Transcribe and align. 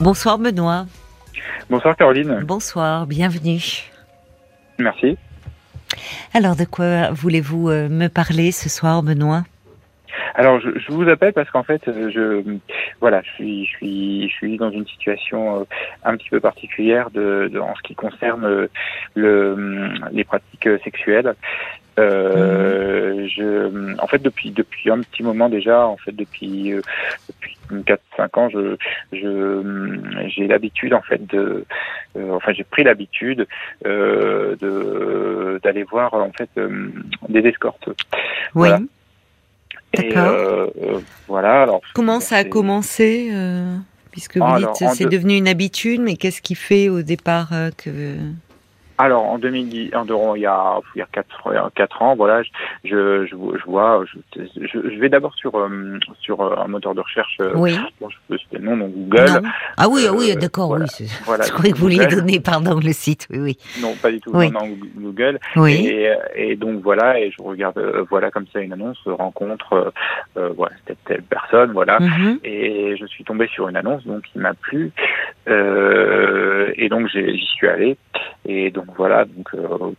Bonsoir 0.00 0.38
Benoît. 0.38 0.86
Bonsoir 1.68 1.94
Caroline. 1.94 2.40
Bonsoir, 2.46 3.06
bienvenue. 3.06 3.60
Merci. 4.78 5.18
Alors 6.32 6.56
de 6.56 6.64
quoi 6.64 7.10
voulez-vous 7.10 7.68
euh, 7.68 7.90
me 7.90 8.08
parler 8.08 8.50
ce 8.50 8.70
soir 8.70 9.02
Benoît? 9.02 9.42
Alors, 10.34 10.58
je, 10.60 10.70
je, 10.78 10.90
vous 10.90 11.06
appelle 11.08 11.34
parce 11.34 11.50
qu'en 11.50 11.64
fait, 11.64 11.86
euh, 11.86 12.10
je 12.10 12.58
voilà, 13.00 13.20
je 13.22 13.30
suis, 13.32 13.66
je 13.66 13.70
suis, 13.76 14.28
je 14.30 14.34
suis 14.34 14.56
dans 14.56 14.70
une 14.70 14.86
situation 14.86 15.60
euh, 15.60 15.64
un 16.02 16.16
petit 16.16 16.30
peu 16.30 16.40
particulière 16.40 17.10
de, 17.10 17.50
de 17.52 17.58
en 17.58 17.74
ce 17.74 17.82
qui 17.82 17.94
concerne 17.94 18.68
le, 19.14 19.90
les 20.12 20.24
pratiques 20.24 20.68
sexuelles. 20.82 21.34
Euh, 22.00 23.28
je, 23.28 23.96
en 24.00 24.06
fait, 24.06 24.22
depuis 24.22 24.50
depuis 24.50 24.90
un 24.90 25.00
petit 25.00 25.22
moment 25.22 25.48
déjà, 25.48 25.86
en 25.86 25.96
fait, 25.96 26.12
depuis 26.12 26.74
depuis 27.28 27.56
quatre 27.86 28.02
cinq 28.16 28.36
ans, 28.38 28.48
je 28.48 28.76
je 29.12 30.28
j'ai 30.28 30.46
l'habitude 30.46 30.94
en 30.94 31.02
fait 31.02 31.24
de, 31.26 31.64
enfin, 32.30 32.52
j'ai 32.52 32.64
pris 32.64 32.84
l'habitude 32.84 33.46
euh, 33.86 34.56
de 34.56 35.60
d'aller 35.62 35.84
voir 35.84 36.14
en 36.14 36.32
fait 36.32 36.50
des 37.28 37.40
escortes. 37.40 37.88
Oui. 38.54 38.68
Voilà. 38.68 38.80
D'accord. 39.94 40.26
Euh, 40.26 41.00
voilà. 41.26 41.62
Alors. 41.62 41.80
Comment 41.94 42.20
ça 42.20 42.36
a 42.36 42.44
commencé 42.44 43.30
euh, 43.32 43.76
Puisque 44.10 44.36
vous 44.38 44.44
Alors, 44.44 44.72
dites 44.72 44.88
c'est 44.94 45.08
devenu 45.08 45.36
une 45.36 45.48
habitude, 45.48 46.00
mais 46.00 46.16
qu'est-ce 46.16 46.42
qui 46.42 46.54
fait 46.54 46.88
au 46.88 47.02
départ 47.02 47.52
euh, 47.52 47.70
que 47.76 48.16
Alors 49.00 49.24
en 49.24 49.38
2010, 49.38 49.94
en 49.94 50.34
il 50.34 50.42
y 50.42 50.46
a 50.46 50.78
il 50.94 50.98
y 50.98 51.02
a 51.02 51.06
quatre 51.10 51.50
quatre 51.74 52.02
ans, 52.02 52.14
voilà, 52.16 52.42
je 52.42 52.50
je, 52.84 53.26
je, 53.30 53.64
vois, 53.64 54.04
je, 54.04 54.42
je, 54.44 54.68
je 54.90 55.00
vais 55.00 55.08
d'abord 55.08 55.34
sur 55.36 55.54
euh, 55.54 55.98
sur 56.20 56.42
euh, 56.42 56.54
un 56.58 56.68
moteur 56.68 56.94
de 56.94 57.00
recherche. 57.00 57.38
euh, 57.40 57.52
Oui. 57.54 57.78
bon, 57.98 58.10
je 58.10 58.16
peux 58.28 58.36
citer 58.36 58.58
le 58.58 58.64
nom, 58.64 58.76
donc 58.76 58.92
Google. 58.92 59.24
Non. 59.42 59.48
Ah 59.78 59.86
oui, 59.88 60.04
ah 60.06 60.12
oui, 60.12 60.36
d'accord, 60.36 60.68
voilà. 60.68 60.84
oui. 61.00 61.06
Voilà, 61.24 61.44
Je 61.46 61.52
croyais 61.54 61.72
que 61.72 61.78
vous 61.78 61.84
vouliez 61.84 62.06
donner, 62.08 62.40
pardon, 62.40 62.78
le 62.78 62.92
site. 62.92 63.26
Oui, 63.30 63.38
oui. 63.38 63.58
Non, 63.80 63.94
pas 64.02 64.10
du 64.10 64.20
tout. 64.20 64.32
Oui. 64.34 64.50
Non, 64.50 64.66
non, 64.66 64.76
Google. 64.96 65.38
Oui. 65.56 65.86
Et, 65.86 66.12
et 66.34 66.56
donc 66.56 66.82
voilà, 66.82 67.18
et 67.18 67.30
je 67.30 67.42
regarde, 67.42 67.78
euh, 67.78 68.04
voilà 68.10 68.30
comme 68.30 68.46
ça 68.52 68.60
une 68.60 68.74
annonce, 68.74 69.00
rencontre, 69.06 69.92
voilà, 70.34 70.74
telle, 70.84 70.96
telle 71.06 71.22
personne, 71.22 71.72
voilà. 71.72 71.98
Mhm. 72.00 72.38
Et 72.44 72.96
je 72.98 73.06
suis 73.06 73.24
tombé 73.24 73.48
sur 73.48 73.66
une 73.68 73.76
annonce 73.76 74.04
donc 74.04 74.24
qui 74.24 74.38
m'a 74.38 74.52
plu 74.52 74.92
euh, 75.48 76.72
et 76.76 76.88
donc 76.88 77.08
j'y 77.08 77.44
suis 77.54 77.68
allé 77.68 77.96
et 78.46 78.70
donc 78.70 78.86
voilà 78.96 79.24
donc 79.24 79.48
euh, 79.54 79.92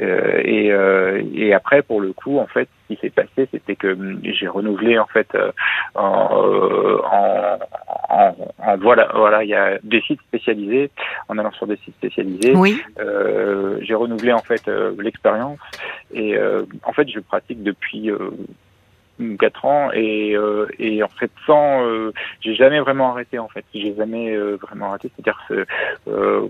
euh, 0.00 0.40
et, 0.44 0.72
euh, 0.72 1.22
et 1.34 1.54
après 1.54 1.82
pour 1.82 2.00
le 2.00 2.12
coup 2.12 2.38
en 2.38 2.46
fait 2.46 2.68
ce 2.88 2.94
qui 2.94 3.00
s'est 3.00 3.10
passé 3.10 3.48
c'était 3.50 3.76
que 3.76 3.88
hum, 3.88 4.20
j'ai 4.22 4.48
renouvelé 4.48 4.98
en 4.98 5.06
fait 5.06 5.28
euh, 5.34 5.52
en, 5.94 7.00
en, 7.10 7.58
en, 8.10 8.36
en- 8.58 8.76
voilà 8.78 9.08
voilà 9.14 9.42
il 9.44 9.50
y 9.50 9.54
a 9.54 9.78
des 9.82 10.00
sites 10.02 10.20
spécialisés 10.22 10.90
en 11.28 11.38
allant 11.38 11.52
sur 11.52 11.66
des 11.66 11.76
sites 11.76 11.94
spécialisés. 11.94 12.54
Oui. 12.54 12.80
euh, 13.00 13.78
j'ai 13.82 13.94
renouvelé 13.94 14.32
en 14.32 14.42
fait 14.42 14.62
l'expérience. 14.98 15.58
Et 16.12 16.36
euh, 16.36 16.64
en 16.84 16.92
fait 16.92 17.08
je 17.08 17.20
pratique 17.20 17.62
depuis 17.62 18.10
euh, 18.10 18.30
quatre 19.38 19.64
ans. 19.64 19.90
Et 19.92 20.36
euh, 20.36 20.66
et 20.78 21.02
en 21.02 21.08
fait 21.08 21.30
sans 21.46 21.84
euh, 21.86 22.12
j'ai 22.40 22.54
jamais 22.54 22.80
vraiment 22.80 23.10
arrêté 23.12 23.38
en 23.38 23.48
fait. 23.48 23.64
J'ai 23.74 23.94
jamais 23.94 24.34
euh, 24.34 24.56
vraiment 24.60 24.90
arrêté. 24.90 25.10
C'est-à-dire 25.16 25.66
euh, 26.08 26.46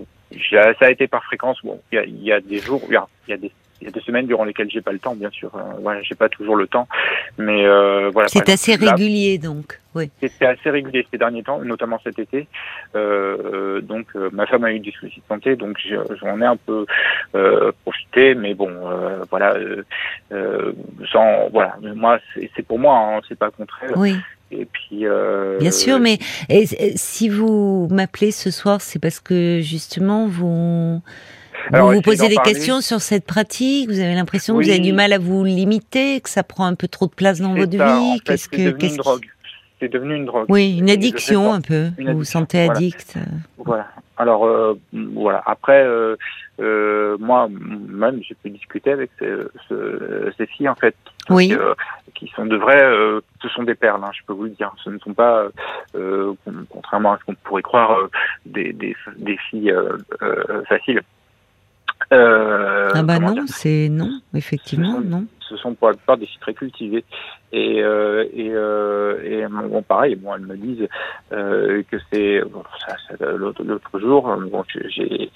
ça 0.49 0.85
a 0.85 0.89
été 0.89 1.07
par 1.07 1.23
fréquence 1.23 1.59
bon 1.63 1.81
il 1.91 1.95
y 1.95 1.99
a, 1.99 2.05
il 2.05 2.23
y 2.23 2.31
a 2.31 2.39
des 2.39 2.59
jours 2.59 2.81
il 2.89 2.93
y 3.29 3.33
a 3.33 3.37
des 3.37 3.51
il 3.81 3.85
y 3.85 3.87
a 3.87 3.91
des 3.91 4.01
semaines 4.01 4.27
durant 4.27 4.43
lesquelles 4.43 4.69
j'ai 4.69 4.81
pas 4.81 4.91
le 4.91 4.99
temps 4.99 5.15
bien 5.15 5.29
sûr 5.31 5.51
euh, 5.55 5.59
voilà 5.81 6.01
j'ai 6.01 6.15
pas 6.15 6.29
toujours 6.29 6.55
le 6.55 6.67
temps 6.67 6.87
mais 7.37 7.65
euh, 7.65 8.09
voilà 8.11 8.27
C'est 8.27 8.49
assez 8.49 8.77
là, 8.77 8.91
régulier, 8.91 9.37
donc. 9.37 9.79
Oui. 9.95 10.09
c'était 10.19 10.45
assez 10.45 10.69
régulier 10.71 11.05
ces 11.11 11.17
derniers 11.17 11.43
temps, 11.43 11.59
notamment 11.59 11.99
cet 12.03 12.17
été. 12.17 12.47
Euh, 12.95 13.79
donc, 13.81 14.07
euh, 14.15 14.29
ma 14.31 14.47
femme 14.47 14.63
a 14.63 14.73
eu 14.73 14.79
des 14.79 14.91
soucis 14.91 15.19
de 15.19 15.25
santé, 15.27 15.55
donc 15.55 15.77
j'en 16.19 16.41
ai 16.41 16.45
un 16.45 16.57
peu 16.57 16.85
euh, 17.35 17.71
profité, 17.83 18.33
mais 18.33 18.53
bon, 18.55 18.69
euh, 18.71 19.23
voilà, 19.29 19.53
euh, 19.53 19.83
euh, 20.31 20.73
sans, 21.11 21.49
voilà. 21.51 21.75
Moi, 21.81 22.19
c'est 22.33 22.49
c'est 22.55 22.65
pour 22.65 22.79
moi, 22.79 22.97
hein, 22.97 23.21
c'est 23.27 23.37
pas 23.37 23.51
contraire. 23.51 23.91
Oui. 23.95 24.15
Et 24.51 24.65
puis, 24.65 25.07
euh, 25.07 25.57
Bien 25.59 25.71
sûr, 25.71 25.99
mais 25.99 26.19
si 26.95 27.29
vous 27.29 27.87
m'appelez 27.89 28.31
ce 28.31 28.51
soir, 28.51 28.81
c'est 28.81 28.99
parce 28.99 29.19
que 29.19 29.59
justement 29.61 30.27
vous, 30.27 31.01
Alors, 31.71 31.87
vous 31.87 31.93
essayez 31.93 32.01
posez 32.03 32.27
des 32.29 32.35
parler. 32.35 32.53
questions 32.53 32.81
sur 32.81 32.99
cette 33.01 33.25
pratique. 33.25 33.89
Vous 33.89 33.99
avez 33.99 34.13
l'impression 34.15 34.57
que 34.57 34.63
vous 34.63 34.69
avez 34.69 34.79
du 34.79 34.93
mal 34.93 35.13
à 35.13 35.19
vous 35.19 35.43
limiter, 35.45 36.19
que 36.21 36.29
ça 36.29 36.43
prend 36.43 36.65
un 36.65 36.75
peu 36.75 36.87
trop 36.87 37.05
de 37.07 37.13
place 37.13 37.39
dans 37.39 37.53
votre 37.55 37.77
ça, 37.77 37.97
en 37.97 37.99
vie. 38.13 38.17
fait, 38.19 38.23
Qu'est-ce 38.25 38.43
c'est 38.43 38.49
que 38.57 38.61
devenu 38.63 38.77
qu'est-ce 38.79 38.91
une 38.95 38.97
drogue. 38.97 39.25
C'est 39.79 39.89
devenu 39.89 40.15
une 40.15 40.25
drogue. 40.25 40.45
Oui, 40.49 40.77
une 40.77 40.89
addiction 40.89 41.51
un 41.53 41.61
peu. 41.61 41.89
Vous 41.99 42.17
vous 42.19 42.23
sentez 42.23 42.65
voilà. 42.65 42.71
addict. 42.79 43.15
Voilà. 43.57 43.87
Alors 44.17 44.45
euh, 44.45 44.79
voilà. 44.93 45.41
Après, 45.45 45.83
euh, 45.83 46.15
euh, 46.61 47.17
moi 47.19 47.49
même, 47.49 48.19
j'ai 48.27 48.35
pu 48.35 48.49
discuter 48.51 48.91
avec 48.91 49.09
ces, 49.19 49.29
ce- 49.67 50.31
ces 50.37 50.45
filles 50.45 50.69
en 50.69 50.75
fait, 50.75 50.95
Oui. 51.29 51.47
qui, 51.49 51.55
euh, 51.55 51.73
qui 52.13 52.31
sont 52.35 52.45
de 52.45 52.55
vrais, 52.55 52.81
euh, 52.83 53.19
ce 53.41 53.49
sont 53.49 53.63
des 53.63 53.73
perles. 53.75 54.01
Hein, 54.03 54.11
je 54.13 54.21
peux 54.25 54.33
vous 54.33 54.43
le 54.43 54.51
dire. 54.51 54.71
Ce 54.83 54.89
ne 54.89 54.99
sont 54.99 55.13
pas, 55.13 55.47
euh, 55.95 56.33
con- 56.45 56.65
contrairement 56.69 57.13
à 57.13 57.17
ce 57.17 57.23
qu'on 57.25 57.35
pourrait 57.35 57.63
croire, 57.63 57.97
euh, 57.97 58.09
des, 58.45 58.71
des, 58.71 58.95
des 59.17 59.37
filles 59.49 59.73
faciles. 60.69 61.01
Euh, 62.11 62.89
ah 62.93 63.03
bah 63.03 63.19
non, 63.19 63.45
c'est 63.47 63.87
non, 63.89 64.09
effectivement, 64.33 64.97
Ce 64.97 65.01
sont- 65.03 65.09
non. 65.09 65.25
ce 65.49 65.57
sont 65.57 65.73
pour 65.73 65.87
la 65.89 65.93
plupart 65.95 66.17
des 66.17 66.25
filles 66.25 66.39
très 66.41 66.53
cultivées. 66.53 67.05
Et, 67.51 67.83
euh, 67.83 68.23
et, 68.33 68.49
euh, 68.51 69.21
et 69.23 69.45
bon, 69.47 69.81
pareil, 69.83 70.15
bon, 70.15 70.33
elles 70.35 70.41
me 70.41 70.55
disent 70.57 70.87
euh, 71.31 71.83
que 71.91 71.97
c'est 72.11 72.41
bon, 72.41 72.63
ça, 72.85 72.95
ça, 73.07 73.25
l'autre, 73.31 73.63
l'autre 73.63 73.99
jour, 73.99 74.29
euh, 74.29 74.37
bon, 74.51 74.63
j'ai, 74.73 74.89
j'ai- 74.89 75.31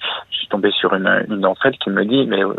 tombé 0.50 0.70
sur 0.70 0.94
une, 0.94 1.06
une 1.28 1.42
d'entre 1.42 1.66
elles 1.66 1.76
qui 1.76 1.90
me 1.90 2.06
dit, 2.06 2.26
mais 2.26 2.42
euh, 2.42 2.54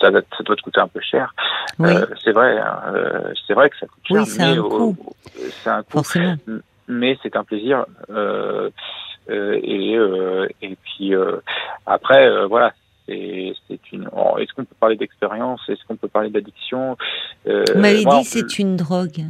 ça, 0.00 0.08
va- 0.08 0.22
ça 0.38 0.42
doit 0.42 0.56
te 0.56 0.62
coûter 0.62 0.80
un 0.80 0.88
peu 0.88 1.00
cher. 1.02 1.34
Oui, 1.78 1.90
Euh, 1.90 2.06
c'est 2.24 2.32
vrai, 2.32 2.56
hein, 2.58 2.80
euh, 2.94 3.32
c'est 3.46 3.52
vrai 3.52 3.68
que 3.68 3.76
ça 3.76 3.86
coûte 3.86 4.02
cher, 4.08 4.22
Oui, 4.22 4.26
c'est 4.26 4.38
mais 4.38 4.56
un 4.56 4.62
au- 4.62 4.68
coût. 4.94 4.96
c'est 5.62 5.68
un 5.68 5.82
coût, 5.82 5.90
forcément. 5.90 6.34
mais 6.88 7.18
c'est 7.22 7.36
un 7.36 7.44
plaisir. 7.44 7.84
Euh, 8.08 8.70
euh, 9.28 9.60
et, 9.62 9.98
euh, 9.98 10.46
et 10.62 10.76
puis 10.82 11.14
euh, 11.14 11.36
après, 11.84 12.26
euh, 12.26 12.46
voilà. 12.46 12.72
C'est, 13.06 13.52
c'est 13.68 13.92
une. 13.92 14.08
oh, 14.16 14.36
Est-ce 14.38 14.52
qu'on 14.54 14.64
peut 14.64 14.74
parler 14.80 14.96
d'expérience? 14.96 15.60
Est-ce 15.68 15.84
qu'on 15.86 15.96
peut 15.96 16.08
parler 16.08 16.30
d'addiction? 16.30 16.96
Euh, 17.46 17.64
Vous 17.74 17.80
m'avez 17.80 18.04
dit 18.04 18.24
c'est 18.24 18.58
une 18.58 18.76
drogue. 18.76 19.24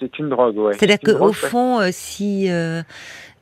c'est 0.00 0.18
une 0.18 0.30
drogue, 0.30 0.56
ouais. 0.58 0.72
C'est-à-dire 0.74 1.00
qu'au 1.18 1.32
fond, 1.32 1.80
euh, 1.80 1.88
si, 1.92 2.50
euh, 2.50 2.82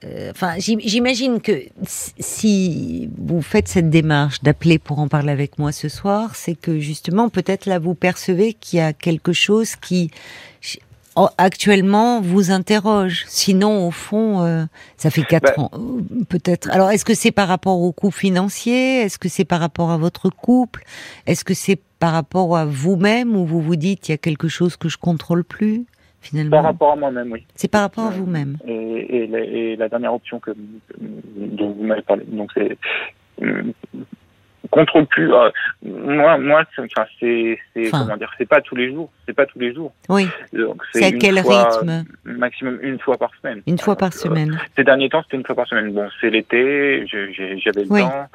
euh, 0.04 0.30
enfin, 0.32 0.54
j'im- 0.58 0.80
j'imagine 0.84 1.40
que 1.40 1.52
si- 1.84 3.08
vous 3.16 3.42
faites 3.42 3.68
cette 3.68 3.90
démarche 3.90 4.42
d'appeler 4.42 4.78
pour 4.78 4.98
en 4.98 5.08
parler 5.08 5.30
avec 5.30 5.58
moi 5.58 5.72
ce 5.72 5.88
soir, 5.88 6.34
c'est 6.34 6.54
que 6.56 6.78
justement, 6.80 7.28
peut-être 7.28 7.66
là, 7.66 7.78
vous 7.78 7.94
percevez 7.94 8.52
qu'il 8.54 8.80
y 8.80 8.82
a 8.82 8.92
quelque 8.92 9.32
chose 9.32 9.76
qui 9.76 10.10
actuellement 11.38 12.20
vous 12.20 12.50
interroge. 12.50 13.24
Sinon, 13.28 13.86
au 13.86 13.90
fond, 13.90 14.42
euh, 14.42 14.64
ça 14.96 15.10
fait 15.10 15.22
quatre 15.22 15.56
Bah, 15.56 15.62
ans, 15.62 15.70
euh, 15.74 16.24
peut-être. 16.28 16.70
Alors, 16.70 16.90
est-ce 16.90 17.04
que 17.04 17.14
c'est 17.14 17.30
par 17.32 17.48
rapport 17.48 17.80
au 17.80 17.92
coût 17.92 18.10
financier? 18.10 19.00
Est-ce 19.02 19.18
que 19.18 19.28
c'est 19.28 19.44
par 19.44 19.60
rapport 19.60 19.90
à 19.90 19.96
votre 19.96 20.28
couple? 20.30 20.84
Est-ce 21.26 21.44
que 21.44 21.54
c'est 21.54 21.80
par 21.98 22.12
rapport 22.12 22.56
à 22.56 22.64
vous-même 22.64 23.36
où 23.36 23.44
vous 23.46 23.60
vous 23.60 23.76
dites 23.76 24.08
il 24.08 24.12
y 24.12 24.14
a 24.14 24.18
quelque 24.18 24.48
chose 24.48 24.76
que 24.76 24.88
je 24.88 24.98
contrôle 24.98 25.44
plus 25.44 25.84
finalement? 26.20 26.50
Par 26.50 26.64
rapport 26.64 26.92
à 26.92 26.96
moi-même, 26.96 27.32
oui. 27.32 27.46
c'est 27.54 27.68
par 27.70 27.82
rapport 27.82 28.06
à 28.06 28.10
vous-même. 28.10 28.58
Et, 28.66 29.16
et, 29.16 29.26
la, 29.26 29.40
et 29.40 29.76
la 29.76 29.88
dernière 29.88 30.14
option 30.14 30.40
que, 30.40 30.50
dont 31.36 31.72
vous 31.72 31.84
m'avez 31.84 32.02
parlé, 32.02 32.24
donc 32.26 32.50
c'est 32.54 32.76
euh, 33.42 33.62
contrôle 34.70 35.06
plus. 35.06 35.32
euh, 35.32 35.50
moi, 35.82 36.38
moi, 36.38 36.64
c'est, 36.74 36.82
enfin, 36.82 37.06
c'est, 37.20 37.58
c'est 37.74 37.86
Enfin. 37.88 38.04
comment 38.04 38.16
dire, 38.16 38.30
c'est 38.38 38.48
pas 38.48 38.60
tous 38.60 38.76
les 38.76 38.92
jours, 38.92 39.10
c'est 39.26 39.32
pas 39.34 39.46
tous 39.46 39.58
les 39.58 39.74
jours. 39.74 39.92
Oui. 40.08 40.26
Donc, 40.52 40.82
C'est 40.92 41.04
à 41.04 41.12
quel 41.12 41.38
fois- 41.42 41.68
rythme 41.70 42.04
Maximum 42.24 42.78
une 42.82 42.98
fois 42.98 43.16
par 43.18 43.30
semaine. 43.40 43.62
Une 43.66 43.78
fois 43.78 43.96
par 43.96 44.08
euh, 44.08 44.18
semaine. 44.18 44.58
Ces 44.76 44.84
derniers 44.84 45.08
temps, 45.08 45.22
c'était 45.22 45.36
une 45.36 45.44
fois 45.46 45.54
par 45.54 45.66
semaine. 45.66 45.92
Bon, 45.92 46.08
c'est 46.20 46.30
l'été, 46.30 47.06
je- 47.06 47.30
j'ai- 47.32 47.58
j'avais 47.58 47.84
le 47.84 47.90
Oui. 47.92 48.00
temps, 48.02 48.26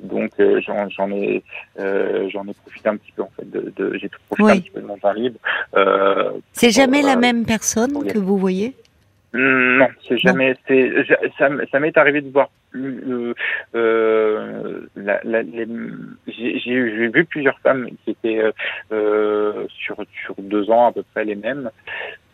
donc 0.00 0.30
euh, 0.40 0.60
j'en, 0.64 0.88
j'en 0.88 1.10
ai, 1.10 1.42
euh, 1.78 2.28
j'en 2.32 2.46
ai 2.46 2.54
profité 2.54 2.88
un 2.88 2.96
petit 2.96 3.12
peu 3.12 3.22
en 3.22 3.30
fait. 3.36 3.48
De, 3.50 3.72
de- 3.76 3.98
j'ai 3.98 4.08
profité 4.28 4.42
Oui. 4.44 4.52
un 4.52 4.60
petit 4.60 4.70
peu 4.70 4.80
de 4.80 4.86
mon 4.86 4.98
temps 4.98 5.12
libre. 5.12 5.38
Euh, 5.76 6.30
C'est 6.52 6.70
jamais 6.70 7.02
la 7.02 7.14
euh, 7.14 7.20
même 7.20 7.44
personne 7.44 8.06
que 8.06 8.18
vous 8.18 8.36
voyez? 8.38 8.74
Mm, 9.34 9.78
Non, 9.78 9.88
c'est 10.06 10.18
jamais. 10.18 10.56
C'est 10.68 10.92
ça, 11.38 11.48
ça 11.70 11.80
m'est 11.80 11.96
arrivé 11.96 12.20
de 12.20 12.30
voir. 12.30 12.48
Euh, 12.74 13.34
euh, 13.74 14.86
la, 14.96 15.20
la, 15.24 15.42
les- 15.42 15.66
j'ai 16.26 17.08
vu 17.08 17.24
plusieurs 17.24 17.58
femmes 17.60 17.88
qui 18.04 18.10
étaient 18.10 18.42
euh, 18.92 19.66
sur 19.68 19.96
sur 20.24 20.34
deux 20.38 20.70
ans 20.70 20.86
à 20.88 20.92
peu 20.92 21.02
près 21.12 21.24
les 21.24 21.36
mêmes, 21.36 21.70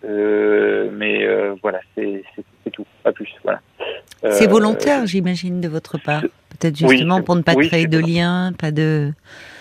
Euh, 0.05 0.91
mais 0.93 1.27
voilà, 1.63 1.81
c'est 1.95 2.23
c'est 2.37 2.45
c'est 2.63 2.71
tout, 2.71 2.87
pas 3.03 3.13
plus. 3.13 3.31
Voilà. 3.43 3.61
C'est 4.31 4.47
volontaire, 4.49 5.07
j'imagine, 5.07 5.61
de 5.61 5.69
votre 5.69 5.99
part. 5.99 6.23
Peut-être 6.51 6.77
justement 6.77 7.23
pour 7.23 7.37
ne 7.37 7.43
pas 7.43 7.55
oui, 7.55 7.69
créer 7.69 7.87
de 7.87 7.99
lien, 7.99 8.53
pas 8.59 8.71
de. 8.71 9.13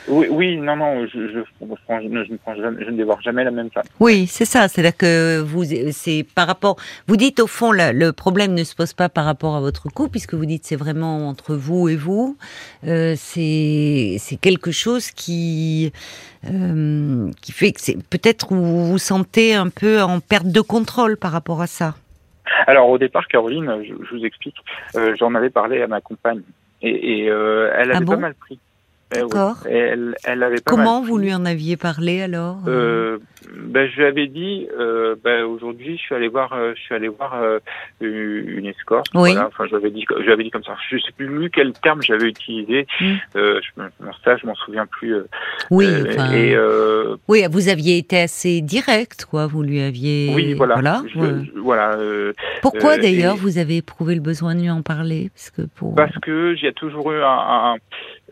Oui, 0.08 0.28
oui, 0.30 0.58
non, 0.58 0.78
non, 0.78 1.06
je, 1.06 1.28
je 1.28 1.40
prends, 1.86 2.00
je, 2.00 2.08
ne 2.08 2.38
prends 2.38 2.56
jamais, 2.56 2.86
je 2.86 2.90
ne 2.92 2.98
dévore 2.98 3.22
jamais 3.22 3.44
la 3.44 3.52
même 3.52 3.70
femme. 3.70 3.84
Oui, 4.00 4.26
c'est 4.28 4.46
ça. 4.46 4.68
C'est-à-dire 4.68 4.96
que 4.96 5.42
vous, 5.42 5.64
c'est 5.92 6.26
par 6.36 6.48
rapport. 6.48 6.78
Vous 7.08 7.18
dites 7.18 7.40
au 7.40 7.48
fond, 7.48 7.72
le, 7.72 7.92
le 7.92 8.14
problème 8.14 8.54
ne 8.54 8.64
se 8.64 8.74
pose 8.76 8.94
pas 8.94 9.10
par 9.10 9.26
rapport 9.26 9.56
à 9.56 9.60
votre 9.60 9.90
couple, 9.90 10.12
puisque 10.12 10.34
vous 10.34 10.46
dites 10.46 10.64
c'est 10.66 10.78
vraiment 10.78 11.28
entre 11.28 11.56
vous 11.56 11.90
et 11.90 11.98
vous. 11.98 12.38
Euh, 12.86 13.16
c'est 13.18 14.16
c'est 14.20 14.38
quelque 14.38 14.72
chose 14.72 15.12
qui 15.12 15.92
euh, 16.50 17.30
qui 17.42 17.52
fait 17.52 17.74
que 17.74 17.82
c'est 17.82 17.98
peut-être 18.10 18.54
vous 18.54 18.86
vous 18.86 18.98
sentez 18.98 19.56
un 19.56 19.70
peu 19.70 20.02
en 20.02 20.20
perte 20.22 20.48
de 20.48 20.62
contrôle 20.62 21.18
par 21.18 21.32
rapport 21.32 21.62
à 21.62 21.68
ça. 21.68 21.96
Alors 22.66 22.90
au 22.90 22.98
départ, 22.98 23.28
Caroline, 23.28 23.84
je, 23.86 23.94
vous 23.94 24.24
explique, 24.24 24.56
euh, 24.96 25.16
j'en 25.20 25.36
avais 25.36 25.50
parlé 25.50 25.82
à 25.82 25.88
ma 25.88 26.00
compagne 26.00 26.42
et, 26.82 26.90
et 26.90 27.26
elle 27.26 27.92
avait 27.92 27.96
Ah 27.96 28.00
bon? 28.00 28.14
pas 28.14 28.18
mal 28.18 28.36
pris. 28.36 28.58
Eh 29.16 29.22
oui. 29.22 29.30
D'accord. 29.30 29.56
Elle, 29.70 30.16
elle 30.26 30.44
avait 30.44 30.56
pas 30.60 30.72
Comment 30.72 31.00
mal 31.00 31.10
vous 31.10 31.18
lui 31.18 31.34
en 31.34 31.46
aviez 31.46 31.78
parlé 31.78 32.22
alors 32.22 32.58
Euh, 32.68 33.20
ben, 33.56 33.90
je 33.90 33.96
lui 34.02 34.06
avais 34.06 34.28
dit, 34.28 34.68
euh, 34.78 35.16
ben, 35.24 35.46
aujourd'hui, 35.46 35.96
je 35.98 36.02
suis 36.02 36.14
allé 36.16 36.28
voir, 36.28 36.52
euh, 36.54 36.74
je 36.76 36.82
suis 36.82 36.94
allé 36.94 37.08
voir 37.08 37.36
euh, 37.42 37.60
une 38.02 38.66
escorte. 38.66 39.08
Oui. 39.14 39.32
Voilà. 39.32 39.48
Enfin, 39.48 39.64
je 39.66 39.70
lui 39.70 39.76
avais 39.78 39.92
dit, 39.92 40.06
je 40.10 40.24
lui 40.24 40.32
avais 40.34 40.44
dit 40.44 40.52
comme 40.52 40.64
ça. 40.64 40.76
Je 40.92 40.98
sais 40.98 41.12
plus 41.16 41.50
quel 41.52 41.72
terme 41.74 42.02
j'avais 42.02 42.28
utilisé. 42.28 42.86
Mm. 43.00 43.14
Euh, 43.38 43.60
je, 43.64 43.82
bon, 43.82 44.12
ça, 44.26 44.36
je 44.36 44.46
m'en 44.46 44.56
souviens 44.56 44.86
plus. 44.86 45.16
euh, 45.16 45.24
Oui, 45.72 45.86
euh, 45.86 46.06
enfin, 46.10 46.32
et 46.34 46.54
euh, 46.56 47.16
oui, 47.30 47.44
vous 47.50 47.70
aviez 47.70 47.98
été 47.98 48.20
assez 48.20 48.60
direct, 48.62 49.26
quoi. 49.26 49.48
Vous 49.48 49.64
lui 49.64 49.80
aviez. 49.82 50.32
oui, 50.36 50.54
voilà. 50.54 50.74
Voilà. 50.76 51.02
Je- 51.14 51.18
ouais. 51.20 51.46
je- 51.56 51.60
voilà 51.60 51.94
euh, 51.94 52.34
Pourquoi 52.62 52.96
euh, 52.96 53.02
d'ailleurs 53.02 53.36
et- 53.36 53.40
vous 53.40 53.58
avez 53.58 53.78
éprouvé 53.78 54.16
le 54.16 54.22
besoin 54.22 54.54
de 54.54 54.62
lui 54.62 54.70
en 54.70 54.82
parler? 54.82 55.32
Parce 55.34 55.52
que 55.52 55.62
pour. 55.76 55.96
Parce 55.96 56.18
que 56.20 56.56
j'ai 56.56 56.74
toujours 56.74 57.12
eu 57.14 57.22
un, 57.22 57.28
un, 57.28 57.76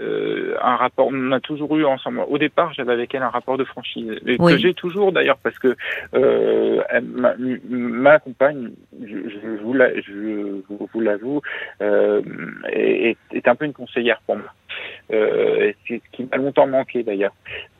euh, 0.01 0.55
un 0.61 0.75
rapport, 0.75 1.07
on 1.11 1.31
a 1.31 1.39
toujours 1.39 1.75
eu 1.77 1.85
ensemble. 1.85 2.21
Au 2.27 2.37
départ, 2.37 2.73
j'avais 2.73 2.93
avec 2.93 3.15
elle 3.15 3.23
un 3.23 3.29
rapport 3.29 3.57
de 3.57 3.63
franchise, 3.63 4.11
et 4.25 4.37
Oui. 4.39 4.53
que 4.53 4.57
j'ai 4.57 4.73
toujours 4.73 5.11
d'ailleurs, 5.11 5.37
parce 5.37 5.57
que 5.59 5.75
euh, 6.13 6.81
elle- 6.89 7.05
ma, 7.05 7.33
ma 7.37 8.19
compagne, 8.19 8.71
je, 9.01 9.17
je 9.29 9.61
vous 9.63 9.73
la- 9.73 9.95
je 10.01 10.61
vous 10.69 10.99
l'avoue, 11.01 11.41
euh, 11.81 12.21
est, 12.71 13.17
est 13.31 13.47
un 13.47 13.55
peu 13.55 13.65
une 13.65 13.73
conseillère 13.73 14.19
pour 14.25 14.35
moi. 14.37 14.53
Euh, 15.13 15.71
c'est 15.87 16.01
ce 16.03 16.17
qui 16.17 16.23
m'a 16.23 16.37
longtemps 16.37 16.65
manqué 16.65 17.03
d'ailleurs, 17.03 17.33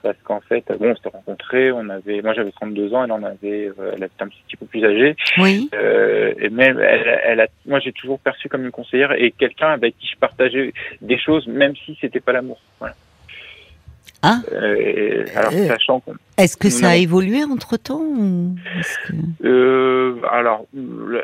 parce 0.04 0.18
qu'en 0.24 0.42
fait, 0.42 0.63
bon, 0.80 0.92
on 0.92 0.95
s'était 0.95 1.10
rencontrés, 1.10 1.72
on 1.72 1.89
avait, 1.89 2.22
moi 2.22 2.33
j'avais 2.33 2.51
32 2.51 2.94
ans, 2.94 3.04
elle 3.04 3.12
en 3.12 3.24
avait, 3.24 3.72
euh, 3.80 3.94
elle 3.95 4.04
était 4.04 4.22
un 4.22 4.27
petit 4.27 4.56
peu 4.60 4.66
plus 4.68 4.86
âgée, 4.86 5.16
Oui. 5.39 5.69
euh, 5.74 6.33
et 6.39 6.50
même, 6.50 6.80
elle, 6.80 7.19
elle 7.24 7.39
a, 7.42 7.48
moi, 7.66 7.80
j'ai 7.80 7.94
toujours 7.94 8.19
perçu 8.19 8.48
comme 8.48 8.63
une 8.63 8.72
conseillère 8.72 9.12
et 9.13 9.31
quelqu'un 9.31 9.69
avec 9.69 9.98
qui 9.98 10.07
je 10.07 10.18
partageais 10.18 10.72
des 11.01 11.18
choses, 11.18 11.48
même 11.48 11.75
si 11.75 11.98
c'était 12.00 12.19
pas 12.19 12.31
l'amour. 12.31 12.60
Voilà. 12.80 12.94
Ah. 14.27 14.42
Euh, 14.51 15.24
alors, 15.36 15.54
Euh. 15.54 15.68
sachant 15.68 16.01
Est-ce 16.38 16.57
que 16.57 16.69
ça 16.69 16.89
a 16.89 16.95
évolué 16.95 17.44
entre 17.44 17.77
temps 17.77 18.01
ou 18.01 18.56
est-ce 18.80 18.98
que, 19.07 19.13
euh, 19.48 20.16
alors, 20.31 20.66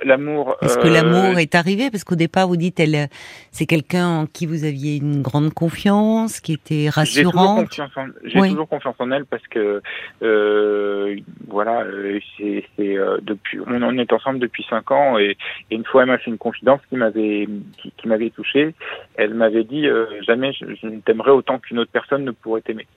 l'amour. 0.03 0.55
est-ce 0.61 0.77
que 0.77 0.87
l'amour 0.87 1.39
est 1.39 1.55
arrivé? 1.55 1.89
Parce 1.89 2.03
qu'au 2.03 2.15
départ 2.15 2.47
vous 2.47 2.57
dites, 2.57 2.79
elle, 2.79 3.09
c'est 3.51 3.65
quelqu'un 3.65 4.07
en 4.07 4.25
qui 4.27 4.45
vous 4.45 4.63
aviez 4.63 4.97
une 4.97 5.21
grande 5.21 5.51
confiance, 5.53 6.39
qui 6.39 6.53
était 6.53 6.89
J'ai 7.03 7.23
toujours 7.23 7.33
rassurante. 7.33 7.79
j'ai 8.23 8.39
Oui. 8.39 8.49
toujours 8.51 8.69
confiance 8.69 8.95
en 8.99 9.11
elle 9.11 9.25
parce 9.25 9.45
que, 9.47 9.81
voilà, 11.47 11.83
c'est, 12.37 12.63
depuis, 13.21 13.59
on 13.65 13.81
en 13.81 13.97
est 13.97 14.13
ensemble 14.13 14.39
depuis 14.39 14.65
cinq 14.69 14.91
ans 14.91 15.17
et, 15.17 15.35
et 15.71 15.75
une 15.75 15.85
fois 15.85 16.03
elle 16.03 16.09
m'a 16.09 16.17
fait 16.19 16.29
une 16.31 16.37
confidence 16.37 16.79
qui 16.89 16.95
m'avait, 16.95 17.47
qui, 17.81 17.91
qui 17.97 18.07
m'avait 18.07 18.29
touché. 18.29 18.73
Elle 19.15 19.33
m'avait 19.33 19.63
dit 19.63 19.87
jamais 20.27 20.53
je, 20.53 20.65
je 20.81 20.87
ne 20.87 20.99
t'aimerais 20.99 21.31
autant 21.31 21.59
qu'une 21.59 21.79
autre 21.79 21.91
personne 21.91 22.23
ne 22.23 22.31
pourrait 22.31 22.61
t'aimer. 22.61 22.87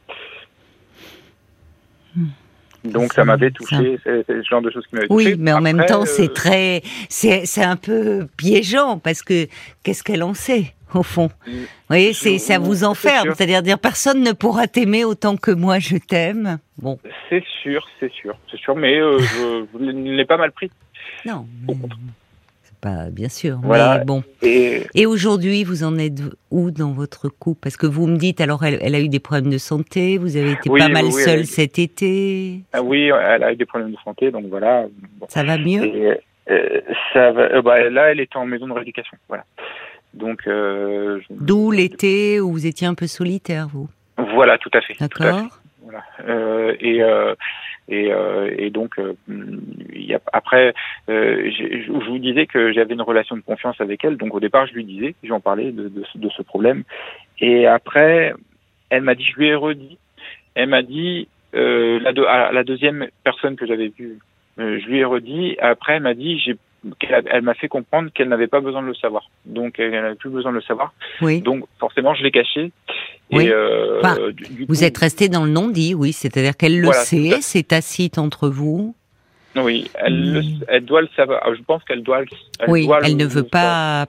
Donc 2.84 3.14
Ça, 3.14 3.24
m'avait 3.24 3.50
touché, 3.50 3.98
c'est, 4.04 4.28
le 4.28 4.42
genre 4.42 4.60
de 4.60 4.70
choses 4.70 4.86
qui 4.86 4.94
m'avait 4.94 5.08
touché. 5.08 5.28
Oui, 5.32 5.36
mais 5.38 5.52
en 5.54 5.62
même 5.62 5.84
temps, 5.86 6.02
euh, 6.02 6.06
c'est 6.06 6.32
très, 6.34 6.82
c'est, 7.08 7.46
c'est 7.46 7.64
un 7.64 7.76
peu 7.76 8.26
piégeant 8.36 8.98
parce 8.98 9.22
que 9.22 9.46
qu'est-ce 9.82 10.02
qu'elle 10.02 10.22
en 10.22 10.34
sait 10.34 10.74
au 10.92 11.02
fond? 11.02 11.30
Vous 11.46 11.52
voyez, 11.88 12.12
c'est, 12.12 12.36
ça 12.38 12.58
vous 12.58 12.84
enferme. 12.84 13.30
C'est-à-dire 13.34 13.62
dire 13.62 13.78
personne 13.78 14.22
ne 14.22 14.32
pourra 14.32 14.66
t'aimer 14.68 15.04
autant 15.04 15.36
que 15.38 15.50
moi 15.50 15.78
je 15.78 15.96
t'aime. 15.96 16.58
Bon, 16.76 16.98
C'est 17.30 17.42
sûr, 17.62 17.88
c'est 17.98 18.12
sûr, 18.12 18.36
c'est 18.50 18.58
sûr, 18.60 18.76
mais 18.76 18.98
euh, 19.00 19.18
je, 19.18 19.64
je 19.80 19.86
l'ai 19.90 20.26
pas 20.26 20.36
mal 20.36 20.52
pris. 20.52 20.70
non, 21.24 21.46
Au 21.66 21.74
mais- 21.74 21.88
c'est 21.88 21.88
pas 22.84 23.10
bien 23.10 23.28
sûr. 23.30 23.58
Voilà. 23.62 23.98
Mais 23.98 24.04
bon. 24.04 24.22
Et 24.42 24.82
Et 24.94 25.06
aujourd'hui, 25.06 25.64
vous 25.64 25.82
en 25.84 25.96
êtes 25.98 26.20
où 26.50 26.70
dans 26.70 26.92
votre 26.92 27.28
couple? 27.28 27.60
Parce 27.62 27.76
que 27.76 27.86
vous 27.86 28.06
me 28.06 28.16
dites, 28.16 28.40
alors 28.40 28.62
elle, 28.64 28.78
elle 28.82 28.94
a 28.94 29.00
eu 29.00 29.08
des 29.08 29.20
problèmes 29.26 29.50
de 29.50 29.58
santé, 29.58 30.18
vous 30.18 30.36
avez 30.36 30.52
été 30.52 30.68
Oui, 30.70 30.80
pas 30.80 30.88
mal 30.88 31.06
oui, 31.06 31.12
seul 31.12 31.46
cet 31.46 31.78
été. 31.78 32.60
ah 32.72 32.82
oui, 32.82 33.10
elle 33.32 33.42
a 33.42 33.52
eu 33.52 33.56
des 33.56 33.64
problèmes 33.66 33.90
de 33.92 33.96
santé, 34.04 34.30
donc 34.30 34.44
voilà. 34.54 34.84
Bon. 35.18 35.26
Ça 35.28 35.42
va 35.42 35.56
mieux? 35.58 35.82
Et, 35.84 36.12
euh, 36.50 36.80
ça 37.14 37.32
va, 37.32 37.42
euh, 37.54 37.62
bah, 37.62 37.88
là, 37.88 38.10
elle 38.12 38.20
est 38.20 38.36
en 38.36 38.44
maison 38.44 38.66
de 38.68 38.72
rééducation. 38.74 39.16
Voilà. 39.28 39.44
Donc, 40.12 40.40
euh, 40.46 41.20
je- 41.22 41.34
D'où 41.40 41.70
l'été 41.70 42.38
où 42.40 42.52
vous 42.52 42.66
étiez 42.66 42.86
un 42.86 42.94
peu 42.94 43.06
solitaire, 43.06 43.66
vous? 43.72 43.88
voilà, 44.34 44.58
tout 44.58 44.70
à 44.74 44.80
fait. 44.82 44.94
D'accord 45.00 45.48
voilà. 45.82 46.02
Et, 46.80 47.00
et, 47.88 48.12
et 48.58 48.70
donc, 48.70 48.92
y 50.06 50.14
a, 50.14 50.20
après, 50.32 50.74
euh, 51.08 51.50
je 51.50 51.82
je 51.86 51.90
vous 51.92 52.18
disais 52.18 52.46
que 52.46 52.72
j'avais 52.72 52.94
une 52.94 53.02
relation 53.02 53.36
de 53.36 53.40
confiance 53.42 53.80
avec 53.80 54.04
elle. 54.04 54.16
Donc, 54.16 54.34
au 54.34 54.40
départ, 54.40 54.66
je 54.66 54.74
lui 54.74 54.84
disais, 54.84 55.14
j'en 55.22 55.40
parlais 55.40 55.70
de, 55.72 55.88
de, 55.88 56.02
de 56.14 56.28
ce 56.30 56.42
problème. 56.42 56.84
Et 57.40 57.66
après, 57.66 58.34
elle 58.90 59.02
m'a 59.02 59.14
dit, 59.14 59.24
je 59.24 59.36
lui 59.38 59.46
ai 59.48 59.54
redit. 59.54 59.98
Elle 60.54 60.68
m'a 60.68 60.82
dit, 60.82 61.28
euh, 61.54 61.98
la, 62.00 62.12
à 62.30 62.52
la 62.52 62.64
deuxième 62.64 63.08
personne 63.24 63.56
que 63.56 63.66
j'avais 63.66 63.88
vue, 63.96 64.18
euh, 64.58 64.78
je 64.80 64.86
lui 64.86 64.98
ai 64.98 65.04
redit. 65.04 65.56
Après, 65.60 65.94
elle 65.94 66.02
m'a 66.02 66.14
dit, 66.14 66.38
j'ai 66.38 66.56
elle 67.30 67.40
m'a 67.40 67.54
fait 67.54 67.66
comprendre 67.68 68.10
qu'elle 68.12 68.28
n'avait 68.28 68.46
pas 68.46 68.60
besoin 68.60 68.82
de 68.82 68.88
le 68.88 68.94
savoir. 68.94 69.30
Donc, 69.46 69.78
elle 69.78 69.92
n'avait 69.92 70.16
plus 70.16 70.28
besoin 70.28 70.50
de 70.50 70.56
le 70.56 70.62
savoir. 70.62 70.92
Oui. 71.22 71.40
Donc, 71.40 71.64
forcément, 71.80 72.12
je 72.14 72.22
l'ai 72.22 72.30
caché. 72.30 72.72
Oui. 73.32 73.46
Et, 73.46 73.48
euh, 73.50 74.02
Bah, 74.02 74.16
du- 74.36 74.44
du 74.54 74.66
Vous 74.66 74.74
coup- 74.74 74.84
êtes 74.84 74.98
resté 74.98 75.30
dans 75.30 75.44
le 75.46 75.50
non-dit, 75.50 75.94
oui. 75.94 76.12
C'est-à-dire 76.12 76.58
qu'elle 76.58 76.76
le 76.78 76.84
Voilà, 76.88 77.00
sait, 77.00 77.40
c'est 77.40 77.62
tacite 77.68 78.18
entre 78.18 78.50
vous. 78.50 78.94
Oui, 79.56 79.88
elle, 79.94 80.32
le- 80.32 80.42
Mm. 80.42 80.64
elle 80.68 80.84
doit 80.84 81.02
le 81.02 81.08
savoir. 81.14 81.40
Je 81.54 81.62
pense 81.62 81.82
qu'elle 81.84 82.02
doit 82.02 82.20
le 82.22 82.26
oui, 82.68 82.86
doit 82.86 83.00
elle 83.04 83.12
le- 83.12 83.18
ne 83.18 83.24
veut 83.26 83.44
pas, 83.44 84.06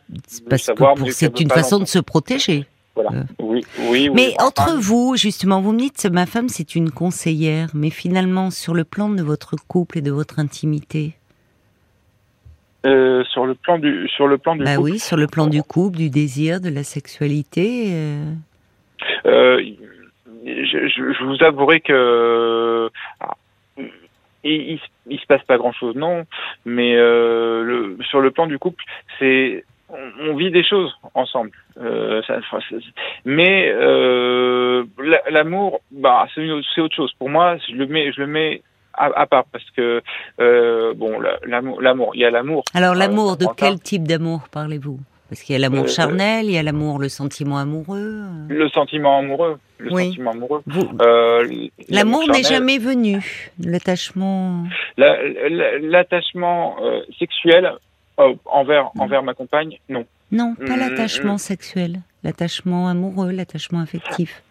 parce 0.50 0.66
que 0.68 0.72
pour- 0.74 0.98
c'est 1.12 1.40
une 1.40 1.50
façon 1.50 1.80
de 1.80 1.86
se 1.86 2.00
protéger. 2.00 2.66
Voilà. 2.96 3.12
Euh. 3.12 3.24
Oui, 3.40 3.64
oui, 3.90 4.10
oui. 4.10 4.10
Mais 4.14 4.34
entre 4.42 4.76
vous, 4.80 5.16
justement, 5.18 5.60
vous 5.62 5.74
me 5.74 5.80
dites, 5.80 6.06
ma 6.06 6.26
femme, 6.26 6.48
c'est 6.50 6.76
une 6.76 6.90
conseillère, 6.92 7.68
mais 7.74 7.90
finalement, 7.90 8.50
sur 8.52 8.74
le 8.74 8.86
plan 8.86 9.10
de 9.10 9.22
votre 9.22 9.56
couple 9.68 9.98
et 9.98 10.02
de 10.02 10.12
votre 10.12 10.40
intimité, 10.40 11.14
euh, 12.86 13.24
sur 13.26 13.46
le 13.46 13.56
plan 13.56 13.80
du, 13.80 14.08
sur 14.16 14.28
le 14.28 14.38
plan 14.38 14.56
du 14.56 14.64
bah 14.64 14.76
couple, 14.78 14.92
oui, 14.92 15.00
sur 15.00 15.18
le 15.18 15.28
plan 15.28 15.48
du 15.48 15.62
couple, 15.64 15.98
du 15.98 16.10
désir, 16.10 16.62
de 16.62 16.70
la 16.70 16.84
sexualité, 16.84 17.88
euh, 17.90 18.32
euh, 19.26 19.62
je, 20.46 20.88
je, 20.88 21.14
je 21.14 21.24
vous 21.26 21.44
avouerai 21.44 21.82
que 21.82 22.90
il, 24.46 24.80
il, 25.08 25.20
se- 25.20 25.26
passe 25.26 25.44
pas 25.44 25.58
grand 25.58 25.74
chose, 25.74 25.96
non. 25.96 26.26
Mais 26.66 26.96
euh, 26.96 27.64
le, 27.64 27.98
sur 28.10 28.22
le 28.22 28.32
plan 28.32 28.48
du 28.48 28.58
couple, 28.60 28.84
c'est 29.20 29.64
on, 29.90 30.30
on 30.30 30.36
vit 30.36 30.52
des 30.52 30.64
choses 30.64 30.94
ensemble. 31.14 31.52
Euh, 31.82 32.22
ça- 32.24 32.40
mais 33.26 33.72
euh, 33.74 34.84
la- 35.04 35.22
l'amour, 35.30 35.82
bah, 35.92 36.28
c'est 36.34 36.82
autre 36.82 36.96
chose. 36.96 37.12
Pour 37.20 37.30
moi, 37.30 37.58
je 37.68 37.74
le 37.76 37.86
mets, 37.88 38.12
je 38.12 38.22
le 38.22 38.28
mets 38.28 38.62
à, 38.94 39.06
à 39.20 39.26
part 39.26 39.46
parce 39.52 39.70
que 39.72 40.02
euh, 40.40 40.94
bon, 40.96 41.20
la- 41.20 41.40
l'amour, 41.82 42.12
il 42.14 42.22
y 42.22 42.26
a 42.26 42.30
l'amour. 42.32 42.64
Alors 42.74 42.94
Euh, 42.96 43.00
l'amour, 43.00 43.38
de 43.38 43.46
enfin, 43.46 43.56
quel 43.58 43.80
type 43.80 44.04
d'amour 44.08 44.48
parlez-vous? 44.52 45.00
Parce 45.30 45.42
qu'il 45.42 45.54
y 45.54 45.56
a 45.56 45.60
l'amour 45.60 45.86
Euh, 45.86 45.88
charnel, 45.88 46.46
il 46.46 46.52
y 46.52 46.58
a 46.58 46.64
l'amour, 46.64 47.00
le 47.00 47.10
sentiment 47.10 47.58
amoureux. 47.58 48.22
euh. 48.24 48.46
Le 48.48 48.70
sentiment 48.70 49.18
amoureux, 49.18 49.58
le 49.80 49.92
Oui. 49.92 50.06
sentiment 50.10 50.32
amoureux. 50.32 50.62
Euh, 51.02 51.68
L'amour 51.90 52.30
n'est 52.30 52.44
jamais 52.44 52.78
venu. 52.78 53.50
L'attachement. 53.60 54.64
la- 54.98 55.18
la- 55.50 55.80
L'attachement 55.80 56.76
euh, 56.84 57.02
sexuel 57.18 57.72
euh, 58.20 58.34
envers 58.46 58.92
envers 59.00 59.24
ma 59.24 59.34
compagne, 59.34 59.78
non. 59.90 60.06
Non, 60.32 60.56
pas 60.56 60.76
Mm, 60.76 60.80
l'attachement 60.80 61.38
sexuel. 61.38 62.00
L'attachement 62.24 62.88
amoureux, 62.88 63.32
l'attachement 63.32 63.80
affectif. 63.82 64.42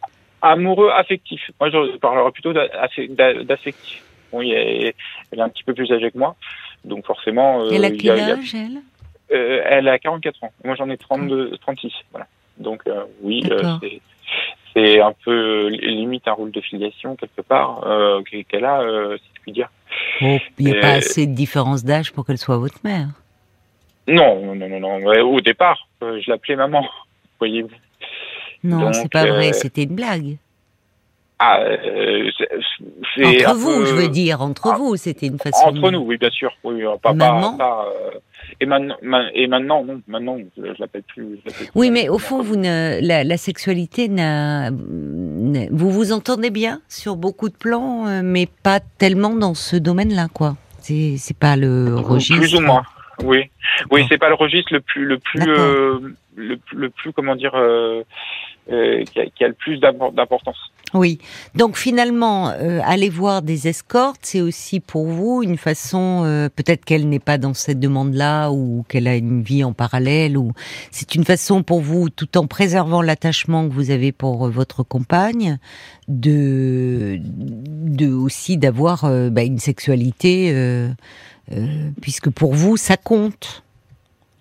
Amoureux, 0.42 0.90
affectif. 0.90 1.40
Moi, 1.60 1.70
je 1.70 1.96
parlerai 1.98 2.30
plutôt 2.32 2.52
d'a- 2.52 2.66
affe- 2.82 3.14
d'a- 3.14 3.42
d'affectif. 3.44 4.02
Bon, 4.32 4.40
elle 4.42 4.92
est 5.32 5.40
un 5.40 5.48
petit 5.48 5.64
peu 5.64 5.72
plus 5.74 5.90
âgée 5.92 6.10
que 6.10 6.18
moi, 6.18 6.36
donc 6.84 7.06
forcément. 7.06 7.62
euh, 7.62 7.70
Elle 7.72 7.84
a 7.84 7.88
il 7.88 7.94
y 7.94 7.98
quel 7.98 8.18
âge, 8.20 8.54
elle? 8.54 8.80
Euh, 9.32 9.62
Elle 9.64 9.88
a 9.88 9.98
44 9.98 10.44
ans. 10.44 10.52
Moi, 10.64 10.74
j'en 10.76 10.88
ai 10.90 10.96
32, 10.96 11.56
36. 11.58 11.92
Voilà. 12.10 12.26
Donc 12.58 12.82
euh, 12.86 13.04
oui, 13.22 13.42
euh, 13.50 13.76
c'est 13.80 14.00
c'est 14.72 15.00
un 15.00 15.12
peu 15.24 15.68
limite 15.68 16.26
un 16.26 16.32
rôle 16.32 16.50
de 16.50 16.60
filiation 16.60 17.14
quelque 17.14 17.42
part 17.42 17.80
qu'elle 18.48 18.64
a, 18.64 18.80
si 19.18 19.24
je 19.36 19.40
puis 19.40 19.52
dire. 19.52 19.68
Oh, 20.20 20.36
Il 20.58 20.66
n'y 20.66 20.76
a 20.76 20.80
pas 20.80 20.92
assez 20.94 21.28
de 21.28 21.34
différence 21.34 21.84
d'âge 21.84 22.12
pour 22.12 22.26
qu'elle 22.26 22.38
soit 22.38 22.56
votre 22.56 22.78
mère? 22.82 23.06
Non, 24.08 24.54
non, 24.54 24.68
non, 24.68 24.80
non. 24.80 24.96
Ouais, 25.04 25.20
au 25.20 25.40
départ, 25.40 25.86
je 26.00 26.28
l'appelais 26.28 26.56
maman. 26.56 26.84
Voyez-vous. 27.38 27.70
Non, 28.64 28.80
Donc, 28.80 28.96
c'est 28.96 29.12
pas 29.12 29.26
vrai, 29.26 29.52
c'était 29.52 29.84
une 29.84 29.94
blague. 29.94 30.38
Ah, 31.38 31.58
euh, 31.60 32.30
c'est- 33.16 33.24
Entre 33.46 33.54
vous, 33.56 33.78
peu- 33.80 33.86
je 33.86 33.94
veux 33.94 34.08
dire, 34.08 34.40
entre 34.40 34.70
Ah, 34.72 34.76
vous, 34.78 34.96
c'était 34.96 35.26
une 35.26 35.38
façon. 35.38 35.66
Entre 35.66 35.90
nous, 35.90 35.98
oui, 35.98 36.16
bien 36.16 36.30
sûr. 36.30 36.52
Oui, 36.62 36.82
pas, 37.02 37.10
pas- 37.10 37.12
Maman 37.14 37.56
pas, 37.56 37.86
euh, 37.88 38.18
et, 38.60 38.66
maintenant, 38.66 38.94
ma- 39.02 39.30
et 39.34 39.46
maintenant, 39.48 39.84
non, 39.84 40.00
maintenant, 40.06 40.38
je, 40.56 40.62
je 40.62 40.80
l'appelle 40.80 41.02
plus. 41.02 41.40
Oui, 41.74 41.90
mais 41.90 42.08
au 42.08 42.18
fond, 42.18 42.40
vous 42.40 42.54
ne, 42.56 43.00
la, 43.02 43.24
la 43.24 43.36
sexualité 43.36 44.08
n'a, 44.08 44.70
vous 44.70 45.90
vous 45.90 46.12
entendez 46.12 46.50
bien 46.50 46.80
sur 46.88 47.16
beaucoup 47.16 47.48
de 47.48 47.56
plans, 47.56 48.06
euh, 48.06 48.20
mais 48.22 48.46
pas 48.62 48.78
tellement 48.98 49.34
dans 49.34 49.54
ce 49.54 49.76
domaine-là, 49.76 50.28
quoi. 50.32 50.56
C'est, 50.78 51.16
c'est 51.18 51.36
pas 51.36 51.56
le 51.56 51.96
registre. 51.96 52.38
Plus 52.38 52.54
ou 52.54 52.60
moins. 52.60 52.84
Oui, 53.24 53.50
oui, 53.90 54.04
c'est 54.08 54.18
pas 54.18 54.28
le 54.28 54.34
registre 54.34 54.72
le 54.72 54.80
plus, 54.80 55.04
le 55.04 55.18
plus, 55.18 55.40
euh, 55.48 55.98
le, 56.36 56.58
le 56.74 56.90
plus, 56.90 57.12
comment 57.12 57.36
dire, 57.36 57.52
euh, 57.54 58.02
euh, 58.72 59.04
qui, 59.04 59.20
a, 59.20 59.26
qui 59.26 59.44
a 59.44 59.48
le 59.48 59.54
plus 59.54 59.78
d'importance. 59.78 60.58
Oui. 60.94 61.18
Donc 61.56 61.76
finalement, 61.76 62.50
euh, 62.50 62.80
aller 62.84 63.08
voir 63.08 63.42
des 63.42 63.66
escortes, 63.66 64.20
c'est 64.22 64.40
aussi 64.40 64.78
pour 64.78 65.06
vous 65.06 65.42
une 65.42 65.58
façon, 65.58 66.22
euh, 66.24 66.48
peut-être 66.48 66.84
qu'elle 66.84 67.08
n'est 67.08 67.18
pas 67.18 67.36
dans 67.36 67.52
cette 67.52 67.80
demande-là 67.80 68.52
ou 68.52 68.84
qu'elle 68.88 69.08
a 69.08 69.16
une 69.16 69.42
vie 69.42 69.64
en 69.64 69.72
parallèle, 69.72 70.38
ou 70.38 70.52
c'est 70.92 71.16
une 71.16 71.24
façon 71.24 71.64
pour 71.64 71.80
vous, 71.80 72.10
tout 72.10 72.38
en 72.38 72.46
préservant 72.46 73.02
l'attachement 73.02 73.68
que 73.68 73.74
vous 73.74 73.90
avez 73.90 74.12
pour 74.12 74.46
euh, 74.46 74.50
votre 74.50 74.84
compagne, 74.84 75.58
de, 76.06 77.18
de 77.20 78.12
aussi 78.12 78.56
d'avoir 78.56 79.04
euh, 79.04 79.30
bah, 79.30 79.42
une 79.42 79.58
sexualité, 79.58 80.52
euh, 80.54 80.92
puisque 82.00 82.30
pour 82.30 82.54
vous 82.54 82.76
ça 82.76 82.96
compte. 82.96 83.64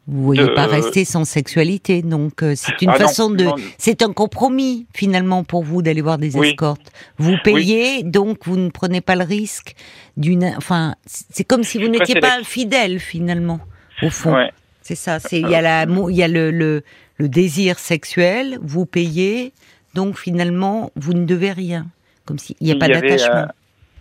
Vous 0.08 0.20
ne 0.20 0.26
voyez 0.26 0.42
Euh, 0.42 0.56
pas 0.56 0.66
rester 0.68 1.06
sans 1.06 1.24
sexualité, 1.24 2.02
donc 2.02 2.44
euh, 2.44 2.56
c'est 2.56 2.82
une 2.82 2.90
Ah 2.90 3.00
non, 3.00 3.08
façon 3.08 3.30
de, 3.30 3.46
non. 3.46 3.56
c'est 3.78 4.02
un 4.02 4.12
compromis 4.12 4.86
finalement 4.94 5.46
pour 5.46 5.64
vous 5.64 5.82
d'aller 5.82 6.02
voir 6.02 6.18
des 6.18 6.36
Oui. 6.36 6.50
escortes. 6.50 6.92
Vous 7.18 7.36
payez, 7.44 8.04
donc 8.04 8.40
vous 8.46 8.58
ne 8.58 8.70
prenez 8.70 9.00
pas 9.00 9.16
le 9.16 9.24
risque 9.24 9.76
d'une. 10.18 10.54
Enfin, 10.58 10.96
c'est 11.06 11.46
comme 11.46 11.64
si 11.64 11.78
vous 11.82 11.88
n'étiez 11.88 12.20
pas 12.20 12.38
infidèle 12.38 13.00
finalement, 13.00 13.60
au 14.02 14.10
fond. 14.10 14.34
Ouais. 14.34 14.52
C'est 14.82 14.96
ça. 14.96 15.20
C'est 15.22 15.40
il 15.40 15.48
y 15.50 15.56
a 15.56 15.62
la, 15.62 15.86
il 16.10 16.16
y 16.16 16.24
a 16.24 16.28
le, 16.28 16.52
le 16.52 16.84
le 17.18 17.30
désir 17.30 17.80
sexuel. 17.80 18.60
Vous 18.62 18.86
payez, 18.86 19.54
donc 19.94 20.18
finalement 20.20 20.92
vous 20.98 21.14
ne 21.14 21.24
devez 21.26 21.54
rien, 21.54 21.88
comme 22.26 22.40
s'il 22.40 22.58
n'y 22.60 22.72
a 22.72 22.74
Il 22.74 22.80
pas 22.80 22.86
avait, 22.88 23.00
d'attachement. 23.10 23.48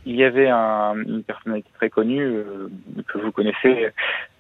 Il 0.04 0.16
y 0.16 0.25
avait 0.25 0.49
un- 0.49 0.94
une 0.97 1.23
personnalité 1.23 1.68
très 1.75 1.90
connue 1.90 2.23
euh, 2.25 2.68
que 3.06 3.18
vous 3.18 3.30
connaissez, 3.32 3.88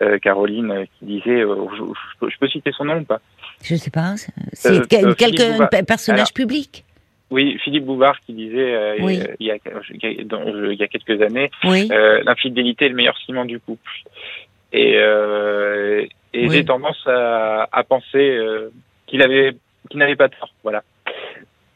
euh, 0.02 0.18
Caroline, 0.18 0.70
euh, 0.70 0.84
qui 0.98 1.04
disait, 1.06 1.40
euh, 1.42 1.54
je, 1.72 1.76
je 1.84 2.18
peux- 2.18 2.30
je 2.30 2.38
peux 2.38 2.48
citer 2.48 2.72
son 2.72 2.84
nom 2.84 2.98
ou 2.98 3.04
pas? 3.04 3.20
Je 3.62 3.76
sais 3.76 3.90
pas. 3.90 4.16
c'est- 4.16 4.32
C'est 4.52 4.88
quel- 4.88 5.14
quelqu'un, 5.14 5.66
personnage 5.86 6.20
Alors, 6.20 6.32
public? 6.34 6.84
Oui, 7.30 7.58
Philippe 7.64 7.84
Bouvard 7.86 8.18
qui 8.26 8.34
disait 8.34 8.96
Oui. 9.00 9.20
il, 9.40 9.46
y 9.46 9.50
a, 9.52 9.56
dans- 10.24 10.44
il 10.46 10.78
y 10.78 10.82
a 10.82 10.88
quelques 10.88 11.22
années, 11.22 11.50
Oui. 11.64 11.88
l'infidélité 12.24 12.86
est 12.86 12.88
le 12.90 12.94
meilleur 12.94 13.16
ciment 13.24 13.44
du 13.46 13.58
couple. 13.58 13.90
Et, 14.74 14.94
et 14.96 16.08
Oui. 16.34 16.50
j'ai 16.50 16.64
tendance 16.64 17.02
à, 17.06 17.68
à 17.72 17.84
penser 17.84 18.38
qu'il 19.06 19.22
avait, 19.22 19.54
qu'il 19.88 19.98
n'avait 19.98 20.16
pas 20.16 20.28
tort, 20.28 20.52
voilà. 20.62 20.82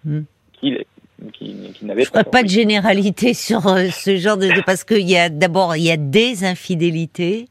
Hmm. 0.04 0.22
Qu'il 0.54 0.84
pas 1.30 2.04
ferai 2.04 2.24
tort. 2.24 2.30
pas 2.30 2.42
de 2.42 2.48
généralité 2.48 3.34
sur 3.34 3.66
euh, 3.66 3.88
ce 3.90 4.16
genre 4.16 4.36
de 4.36 4.48
parce 4.64 4.84
qu'il 4.84 5.08
y 5.08 5.16
a 5.16 5.28
d'abord 5.28 5.76
il 5.76 5.84
y 5.84 5.90
a 5.90 5.96
des 5.96 6.44
infidélités. 6.44 7.46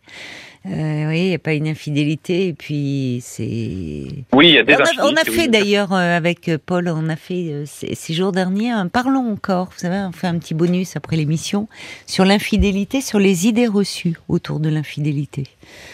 Euh, 0.67 1.09
oui, 1.09 1.19
il 1.19 1.27
n'y 1.27 1.35
a 1.35 1.39
pas 1.39 1.53
une 1.53 1.67
infidélité 1.67 2.47
et 2.47 2.53
puis 2.53 3.19
c'est. 3.21 4.07
Oui, 4.33 4.49
il 4.49 4.53
y 4.55 4.57
a 4.57 4.63
des 4.63 4.73
On 4.73 4.77
a, 4.77 5.11
on 5.11 5.15
a 5.15 5.23
fait 5.23 5.43
oui. 5.43 5.49
d'ailleurs 5.49 5.93
euh, 5.93 6.17
avec 6.17 6.49
Paul, 6.65 6.87
on 6.89 7.07
a 7.09 7.15
fait 7.15 7.51
euh, 7.51 7.63
ces, 7.67 7.93
ces 7.93 8.13
jours 8.13 8.31
derniers 8.31 8.71
un 8.71 8.87
parlons 8.87 9.31
encore. 9.31 9.67
Vous 9.73 9.79
savez, 9.79 9.97
on 10.07 10.11
fait 10.11 10.25
un 10.27 10.39
petit 10.39 10.55
bonus 10.55 10.95
après 10.95 11.17
l'émission 11.17 11.67
sur 12.07 12.25
l'infidélité, 12.25 13.01
sur 13.01 13.19
les 13.19 13.45
idées 13.47 13.67
reçues 13.67 14.15
autour 14.27 14.59
de 14.59 14.69
l'infidélité. 14.69 15.43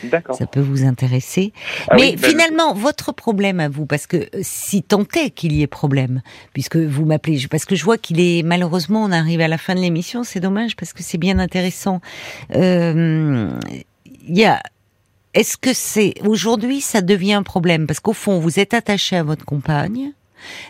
D'accord. 0.04 0.38
Ça 0.38 0.46
peut 0.46 0.62
vous 0.62 0.86
intéresser. 0.86 1.52
Ah 1.90 1.96
Mais 1.96 2.02
oui, 2.02 2.16
ben, 2.16 2.30
finalement, 2.30 2.74
votre 2.74 3.12
problème 3.12 3.60
à 3.60 3.68
vous, 3.68 3.86
parce 3.86 4.08
que 4.08 4.18
euh, 4.18 4.40
si 4.42 4.84
tant 4.84 5.04
est 5.18 5.32
qu'il 5.32 5.52
y 5.52 5.64
ait 5.64 5.68
problème, 5.68 6.22
puisque 6.54 6.78
vous 6.78 7.06
m'appelez, 7.06 7.46
parce 7.50 7.66
que 7.66 7.76
je 7.76 7.84
vois 7.84 7.98
qu'il 7.98 8.22
est 8.22 8.42
malheureusement, 8.44 9.04
on 9.04 9.12
arrive 9.12 9.42
à 9.42 9.50
la 9.50 9.58
fin 9.58 9.76
de 9.76 9.82
l'émission, 9.82 10.24
c'est 10.24 10.40
dommage 10.40 10.78
parce 10.78 10.94
que 10.94 11.04
c'est 11.04 11.18
bien 11.18 11.40
intéressant. 11.40 12.00
Il 14.28 14.38
y 14.38 14.46
a, 14.46 14.62
est-ce 15.34 15.58
que 15.58 15.74
c'est 15.74 16.14
aujourd'hui, 16.26 16.82
ça 16.82 17.02
devient 17.02 17.34
un 17.34 17.44
problème? 17.44 17.88
Parce 17.88 18.00
qu'au 18.00 18.14
fond, 18.14 18.40
vous 18.40 18.60
êtes 18.60 18.74
attaché 18.74 19.16
à 19.16 19.24
votre 19.24 19.46
compagne, 19.46 20.14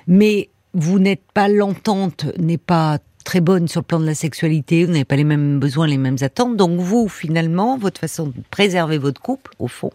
mais 0.08 0.50
vous 0.74 1.00
n'êtes 1.00 1.24
pas 1.34 1.48
l'entente 1.48 2.26
n'est 2.38 2.58
pas 2.58 3.00
très 3.24 3.42
bonne 3.42 3.68
sur 3.68 3.82
le 3.82 3.86
plan 3.86 4.00
de 4.00 4.06
la 4.06 4.16
sexualité, 4.16 4.86
vous 4.86 4.92
n'avez 4.92 5.06
pas 5.06 5.16
les 5.16 5.24
mêmes 5.24 5.60
besoins, 5.60 5.88
les 5.88 5.98
mêmes 5.98 6.18
attentes. 6.22 6.58
Donc 6.58 6.80
vous, 6.80 7.08
finalement, 7.08 7.78
votre 7.78 8.00
façon 8.00 8.28
de 8.28 8.34
préserver 8.50 8.98
votre 8.98 9.22
couple, 9.22 9.52
au 9.60 9.68
fond, 9.68 9.92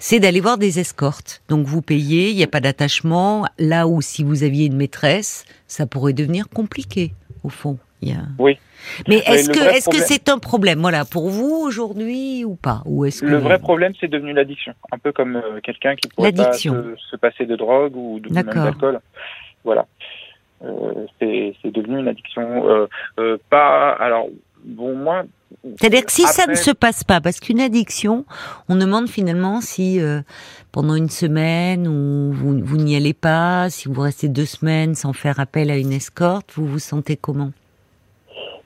c'est 0.00 0.20
d'aller 0.20 0.40
voir 0.40 0.58
des 0.58 0.80
escortes. 0.80 1.42
Donc 1.48 1.66
vous 1.66 1.82
payez, 1.82 2.30
il 2.30 2.36
n'y 2.36 2.42
a 2.42 2.48
pas 2.48 2.60
d'attachement. 2.60 3.46
Là 3.58 3.86
où 3.86 4.02
si 4.02 4.24
vous 4.24 4.42
aviez 4.42 4.66
une 4.66 4.76
maîtresse, 4.76 5.44
ça 5.68 5.86
pourrait 5.86 6.12
devenir 6.12 6.48
compliqué, 6.48 7.14
au 7.42 7.48
fond. 7.48 7.78
Il 8.04 8.10
y 8.10 8.12
a... 8.12 8.22
Oui. 8.38 8.58
Mais 9.08 9.16
est-ce 9.26 9.88
que 9.88 9.98
c'est 9.98 10.28
un 10.28 10.38
problème, 10.38 10.80
voilà, 10.80 11.04
pour 11.04 11.28
vous 11.28 11.62
aujourd'hui 11.64 12.44
ou 12.44 12.54
pas 12.54 12.82
Ou 12.84 13.06
est-ce 13.06 13.22
que 13.22 13.26
Le 13.26 13.38
vrai 13.38 13.58
problème, 13.58 13.92
c'est 13.98 14.08
devenu 14.08 14.32
l'addiction. 14.32 14.74
Un 14.92 14.98
peu 14.98 15.12
comme 15.12 15.36
euh, 15.36 15.60
quelqu'un 15.62 15.96
qui 15.96 16.08
pourrait 16.08 16.32
pas 16.32 16.52
se, 16.52 16.68
se 17.10 17.16
passer 17.16 17.46
de 17.46 17.56
drogue 17.56 17.96
ou 17.96 18.20
de, 18.20 18.28
d'alcool. 18.28 19.00
Voilà. 19.64 19.86
Euh, 20.62 21.06
c'est 21.18 21.70
devenu 21.70 22.00
une 22.00 22.08
addiction. 22.08 22.86
Euh, 23.18 23.38
pas. 23.48 23.92
Alors, 23.92 24.28
bon, 24.64 24.94
moi. 24.94 25.24
C'est-à-dire 25.78 26.04
que 26.04 26.12
si 26.12 26.22
ça 26.22 26.46
ne 26.46 26.54
se 26.54 26.72
passe 26.72 27.04
pas, 27.04 27.22
parce 27.22 27.40
qu'une 27.40 27.60
addiction, 27.60 28.26
on 28.68 28.76
demande 28.76 29.08
finalement 29.08 29.60
si 29.62 29.98
pendant 30.72 30.94
une 30.94 31.08
semaine 31.08 31.86
ou 31.86 32.32
vous, 32.32 32.58
vous 32.62 32.76
n'y 32.76 32.96
allez 32.96 33.14
pas, 33.14 33.70
si 33.70 33.88
vous 33.88 34.00
restez 34.00 34.28
deux 34.28 34.44
semaines 34.44 34.94
sans 34.94 35.12
faire 35.12 35.40
appel 35.40 35.70
à 35.70 35.78
une 35.78 35.92
escorte, 35.92 36.52
vous 36.54 36.66
vous 36.66 36.80
sentez 36.80 37.16
comment 37.16 37.52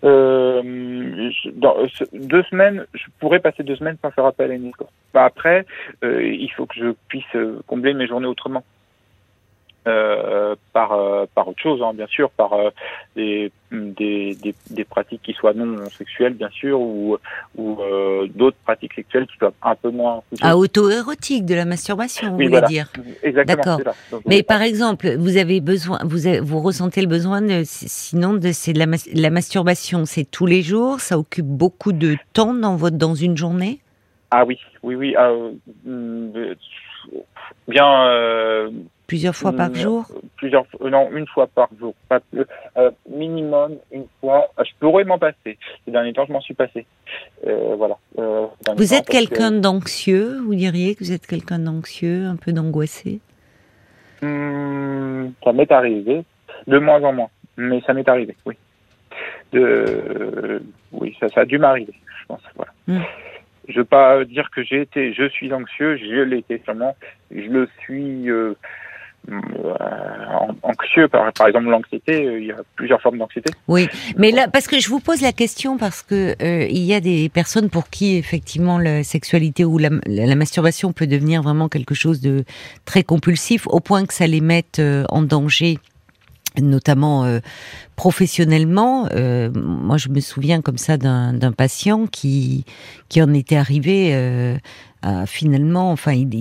Euh, 0.05 1.31
dans 1.55 1.77
deux 2.13 2.43
semaines, 2.45 2.87
je 2.95 3.05
pourrais 3.19 3.41
passer 3.41 3.63
deux 3.63 3.77
semaines 3.77 3.97
sans 4.01 4.11
faire 4.11 4.27
appel 4.27 4.51
à 4.51 4.55
une 4.55 4.67
escorte. 4.67 4.93
Bah, 5.13 5.25
après, 5.25 5.67
euh, 6.05 6.23
il 6.23 6.51
faut 6.53 6.67
que 6.67 6.75
je 6.77 6.95
puisse 7.09 7.25
euh, 7.35 7.61
combler 7.67 7.95
mes 7.95 8.07
journées 8.07 8.27
autrement. 8.27 8.65
Euh, 9.87 10.55
par 10.73 10.93
euh, 10.93 11.25
par 11.35 11.49
autre 11.49 11.63
chose, 11.63 11.81
hein, 11.83 11.95
bien 11.95 12.09
sûr, 12.09 12.31
par 12.31 12.53
euh, 12.53 12.69
des, 13.17 13.51
des, 13.71 14.35
des, 14.35 14.55
des 14.69 14.85
pratiques 14.85 15.23
qui 15.23 15.33
soient 15.33 15.55
non 15.55 15.89
sexuelles, 15.97 16.35
bien 16.35 16.51
sûr, 16.51 16.79
ou, 16.81 17.17
ou 17.57 17.81
euh, 17.81 18.27
d'autres 18.35 18.57
pratiques 18.65 18.93
sexuelles 18.95 19.27
qui 19.29 19.39
soient 19.39 19.55
un 19.63 19.77
peu 19.77 19.91
moins. 19.91 20.23
Ah, 20.43 20.59
auto-érotique, 20.59 21.47
de 21.47 21.55
la 21.55 21.65
masturbation, 21.65 22.31
vous 22.31 22.37
Oui, 22.37 22.45
voulez 22.45 22.55
voilà. 22.59 22.67
dire 22.67 22.93
Exactement. 23.23 23.77
D'accord. 23.77 23.95
Mais 24.27 24.41
euh, 24.41 24.43
par 24.47 24.63
exemple, 24.63 25.15
vous 25.17 25.37
avez 25.39 25.61
besoin, 25.61 26.01
vous, 26.05 26.27
avez- 26.27 26.41
vous 26.41 26.61
ressentez 26.61 27.01
le 27.01 27.07
besoin 27.07 27.41
de, 27.41 27.63
sinon 27.65 28.35
de, 28.35 28.51
c'est 28.53 28.73
de 28.75 28.79
la, 28.81 28.87
mas- 28.87 29.09
la 29.15 29.31
masturbation, 29.31 30.05
c'est 30.05 30.25
tous 30.25 30.47
les 30.47 30.61
jours, 30.61 31.01
ça 31.01 31.19
occupe 31.19 31.47
beaucoup 31.47 31.93
de 31.93 32.17
temps 32.35 32.53
dans 32.53 32.77
votre, 32.77 32.99
dans 32.99 33.15
une 33.15 33.37
journée? 33.37 33.79
Ah 34.31 34.45
oui, 34.45 34.59
oui, 34.83 34.97
oui. 34.97 35.15
ah, 35.17 35.31
euh, 35.31 35.53
mm, 35.85 36.33
euh, 36.37 36.55
bien. 37.69 38.71
Euh, 39.09 39.11
Plusieurs 39.11 39.35
fois 39.35 39.53
par 39.53 39.71
Mm, 39.71 39.75
jour 39.75 40.07
plusieurs 40.37 40.67
fois, 40.67 40.91
non, 40.91 41.11
une 41.13 41.27
fois 41.27 41.47
par 41.47 41.69
jour, 41.81 41.95
pas 42.09 42.21
plus. 42.21 42.45
Euh, 42.77 42.91
minimum 43.11 43.77
une 43.91 44.05
fois. 44.21 44.49
Ah, 44.57 44.63
Je 44.65 44.71
pourrais 44.79 45.05
m'en 45.05 45.19
passer. 45.19 45.57
Ces 45.85 45.91
derniers 45.91 46.13
temps, 46.13 46.27
je 46.29 46.33
m'en 46.33 46.41
suis 46.43 46.55
passé. 46.55 46.85
Euh, 47.47 47.75
voilà. 47.77 47.97
Euh, 48.19 48.47
Vous 48.77 48.93
êtes 48.95 49.07
quelqu'un 49.09 49.51
d'anxieux, 49.51 50.39
vous 50.45 50.55
diriez 50.55 50.95
que 50.95 51.03
vous 51.05 51.13
êtes 51.13 51.27
quelqu'un 51.27 51.59
d'anxieux, 51.59 52.27
un 52.27 52.37
peu 52.37 52.53
d'angoissé? 52.53 53.21
Hum, 54.23 55.33
ça 55.43 55.53
m'est 55.53 55.71
arrivé, 55.73 56.23
de 56.67 56.79
moins 56.79 57.03
en 57.03 57.13
moins, 57.13 57.31
mais 57.57 57.81
ça 57.87 57.95
m'est 57.95 58.09
arrivé, 58.09 58.37
oui. 58.47 58.55
De, 59.53 60.63
oui, 60.93 61.17
ça, 61.19 61.29
ça 61.31 61.41
a 61.41 61.45
dû 61.47 61.59
m'arriver, 61.59 61.95
je 62.21 62.27
pense. 62.27 62.43
Voilà. 62.57 62.73
Mm. 62.87 63.01
Je 63.69 63.79
veux 63.79 63.85
pas 63.85 64.25
dire 64.25 64.51
que 64.51 64.63
j'ai 64.63 64.83
été, 64.83 65.13
je 65.15 65.29
suis 65.29 65.53
anxieux, 65.53 65.97
je 65.97 66.23
l'ai 66.23 66.39
été 66.39 66.61
sûrement. 66.65 66.97
Je 67.31 67.49
le 67.49 67.69
suis. 67.81 68.29
euh, 68.31 68.55
euh, 68.55 68.55
anxieux 70.63 71.09
par, 71.09 71.33
par 71.33 71.47
exemple 71.49 71.67
l'anxiété 71.69 72.27
euh, 72.27 72.41
il 72.41 72.47
y 72.47 72.53
a 72.53 72.57
plusieurs 72.77 73.01
formes 73.01 73.19
d'anxiété. 73.19 73.53
Oui, 73.69 73.89
mais 74.17 74.31
là, 74.31 74.49
parce 74.49 74.67
que 74.67 74.79
je 74.81 74.89
vous 74.89 75.01
pose 75.01 75.21
la 75.21 75.33
question 75.33 75.77
parce 75.79 76.03
que 76.03 76.35
euh, 76.43 76.67
il 76.69 76.83
y 76.83 76.95
a 76.95 77.01
des 77.01 77.29
personnes 77.29 77.71
pour 77.71 77.91
qui 77.91 78.17
effectivement 78.17 78.79
la 78.79 79.03
sexualité 79.05 79.65
ou 79.65 79.79
la, 79.79 79.91
la- 80.07 80.35
masturbation 80.35 80.93
peut 80.93 81.07
devenir 81.07 81.43
vraiment 81.43 81.69
quelque 81.69 81.95
chose 81.95 82.21
de 82.21 82.45
très 82.85 83.03
compulsif 83.03 83.67
au 83.67 83.81
point 83.81 84.07
que 84.07 84.15
ça 84.15 84.27
les 84.27 84.41
mette 84.41 84.79
euh, 84.79 85.05
en 85.09 85.23
danger, 85.23 85.79
notamment 86.61 87.25
euh, 87.25 87.41
professionnellement, 87.97 89.09
euh, 89.13 89.51
moi 89.55 89.97
je 89.97 90.09
me 90.09 90.21
souviens 90.21 90.61
comme 90.61 90.79
ça 90.79 90.97
d'un 90.97 91.53
patient 91.53 92.07
qui 92.07 92.65
qui 93.09 93.23
en 93.23 93.33
était 93.33 93.57
arrivé 93.57 94.13
euh, 95.07 95.27
finalement, 95.27 95.93
enfin, 95.93 96.13
il, 96.13 96.35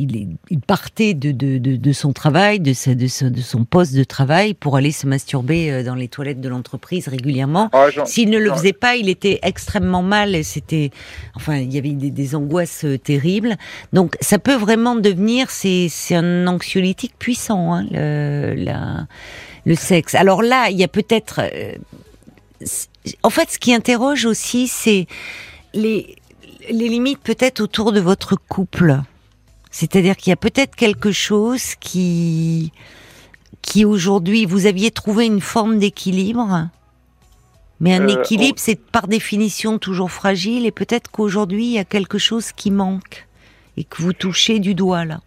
il, 0.49 0.59
partait 0.59 1.13
de, 1.13 1.31
de, 1.31 1.59
de, 1.59 1.91
son 1.91 2.11
travail, 2.11 2.59
de, 2.59 2.73
de, 2.95 3.29
de, 3.29 3.41
son 3.41 3.65
poste 3.65 3.93
de 3.93 4.03
travail 4.03 4.55
pour 4.55 4.77
aller 4.77 4.91
se 4.91 5.05
masturber 5.05 5.71
euh, 5.71 5.83
dans 5.83 5.93
les 5.93 6.07
toilettes 6.07 6.41
de 6.41 6.49
l'entreprise 6.49 7.07
régulièrement. 7.07 7.69
Ah, 7.71 7.89
S'il 8.05 8.31
ne 8.31 8.39
le 8.39 8.51
faisait 8.51 8.73
pas, 8.73 8.95
il 8.95 9.09
était 9.09 9.37
extrêmement 9.43 10.01
mal 10.01 10.33
et 10.33 10.41
c'était, 10.41 10.89
enfin, 11.35 11.57
il 11.57 11.71
y 11.71 11.77
avait 11.77 11.91
des, 11.91 12.09
des, 12.09 12.35
angoisses 12.35 12.83
euh, 12.83 12.97
terribles. 12.97 13.57
Donc, 13.93 14.17
ça 14.21 14.39
peut 14.39 14.55
vraiment 14.55 14.95
devenir, 14.95 15.51
c'est 15.51 15.89
un 16.13 16.47
anxiolytique 16.47 17.13
puissant, 17.19 17.73
hein, 17.73 17.85
le, 17.91 18.55
la, 18.57 19.05
le 19.67 19.75
sexe. 19.75 20.15
Alors 20.15 20.41
là, 20.41 20.69
il 20.69 20.77
y 20.77 20.83
a 20.83 20.87
peut-être, 20.87 21.41
euh, 21.41 21.75
en 23.21 23.29
fait, 23.29 23.51
ce 23.51 23.59
qui 23.59 23.73
interroge 23.73 24.25
aussi, 24.25 24.67
c'est 24.67 25.05
les 25.73 26.15
les 26.69 26.89
limites 26.89 27.19
peut-être 27.19 27.61
autour 27.61 27.93
de 27.93 28.01
votre 28.01 28.35
couple. 28.35 28.99
C'est-à-dire 29.71 30.17
qu'il 30.17 30.31
y 30.31 30.33
a 30.33 30.37
peut-être 30.37 30.75
quelque 30.75 31.11
chose 31.11 31.75
qui, 31.75 32.73
qui 33.61 33.85
aujourd'hui, 33.85 34.45
vous 34.45 34.65
aviez 34.65 34.91
trouvé 34.91 35.25
une 35.25 35.39
forme 35.39 35.79
d'équilibre, 35.79 36.67
mais 37.79 37.93
un 37.93 38.09
euh, 38.09 38.21
équilibre, 38.21 38.59
c'est 38.59 38.79
par 38.79 39.07
définition 39.07 39.77
toujours 39.77 40.11
fragile, 40.11 40.65
et 40.65 40.71
peut-être 40.71 41.09
qu'aujourd'hui, 41.09 41.65
il 41.65 41.71
y 41.73 41.79
a 41.79 41.85
quelque 41.85 42.17
chose 42.17 42.51
qui 42.51 42.71
manque, 42.71 43.27
et 43.77 43.83
que 43.83 44.01
vous 44.01 44.13
touchez 44.13 44.59
du 44.59 44.73
doigt 44.73 45.05
là. 45.05 45.21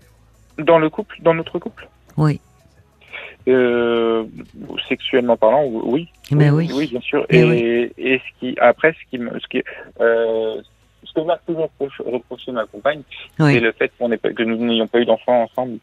Dans 0.59 0.79
le 0.79 0.91
couple, 0.91 1.17
dans 1.23 1.33
notre 1.33 1.59
couple? 1.59 1.89
Oui. 2.19 2.41
Euh, 3.49 4.25
sexuellement 4.89 5.37
parlant, 5.37 5.65
oui. 5.67 6.09
Mais 6.31 6.51
oui. 6.51 6.71
oui. 6.75 6.89
bien 6.89 7.01
sûr. 7.01 7.25
Et, 7.31 7.91
et, 7.97 8.19
ce 8.19 8.41
qui, 8.41 8.57
après, 8.61 8.93
ce 8.93 9.17
qui, 9.17 9.23
ce 9.23 9.49
qui, 9.49 9.63
euh, 10.01 10.61
ce 11.05 11.13
que 11.13 11.21
m'a 11.27 11.39
toujours 11.47 11.71
reproché 12.05 12.53
ma 12.53 12.67
compagne, 12.67 13.03
c'est 13.39 13.61
le 13.61 13.73
fait 13.73 13.91
qu'on 13.99 14.11
que 14.11 14.43
nous 14.43 14.57
n'ayons 14.57 14.87
pas 14.87 15.01
eu 15.01 15.05
d'enfants 15.05 15.43
ensemble. 15.43 15.79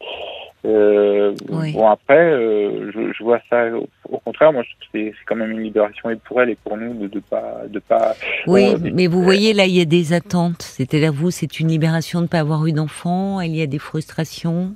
Euh, 0.64 1.34
Bon 1.48 1.88
après, 1.88 2.18
euh, 2.18 2.90
je, 2.92 3.12
je, 3.12 3.22
vois 3.22 3.38
ça 3.48 3.66
au, 4.10 4.18
contraire. 4.18 4.52
Moi, 4.52 4.64
c'est 4.92 5.14
quand 5.26 5.36
même 5.36 5.52
une 5.52 5.62
libération 5.62 6.10
et 6.10 6.16
pour 6.16 6.42
elle 6.42 6.50
et 6.50 6.56
pour 6.56 6.76
nous 6.76 6.94
de, 6.94 7.06
de 7.06 7.20
pas 7.20 7.62
de 7.68 7.78
pas. 7.78 8.14
Oui, 8.46 8.74
mais 8.92 9.06
vous 9.06 9.22
voyez 9.22 9.52
là, 9.52 9.66
il 9.66 9.76
y 9.76 9.80
a 9.80 9.84
des 9.84 10.12
attentes. 10.12 10.62
C'est-à-dire 10.62 11.12
vous, 11.12 11.30
c'est 11.30 11.60
une 11.60 11.68
libération 11.68 12.18
de 12.20 12.24
ne 12.24 12.28
pas 12.28 12.40
avoir 12.40 12.66
eu 12.66 12.72
d'enfants. 12.72 13.40
Il 13.40 13.54
y 13.54 13.62
a 13.62 13.66
des 13.66 13.78
frustrations. 13.78 14.74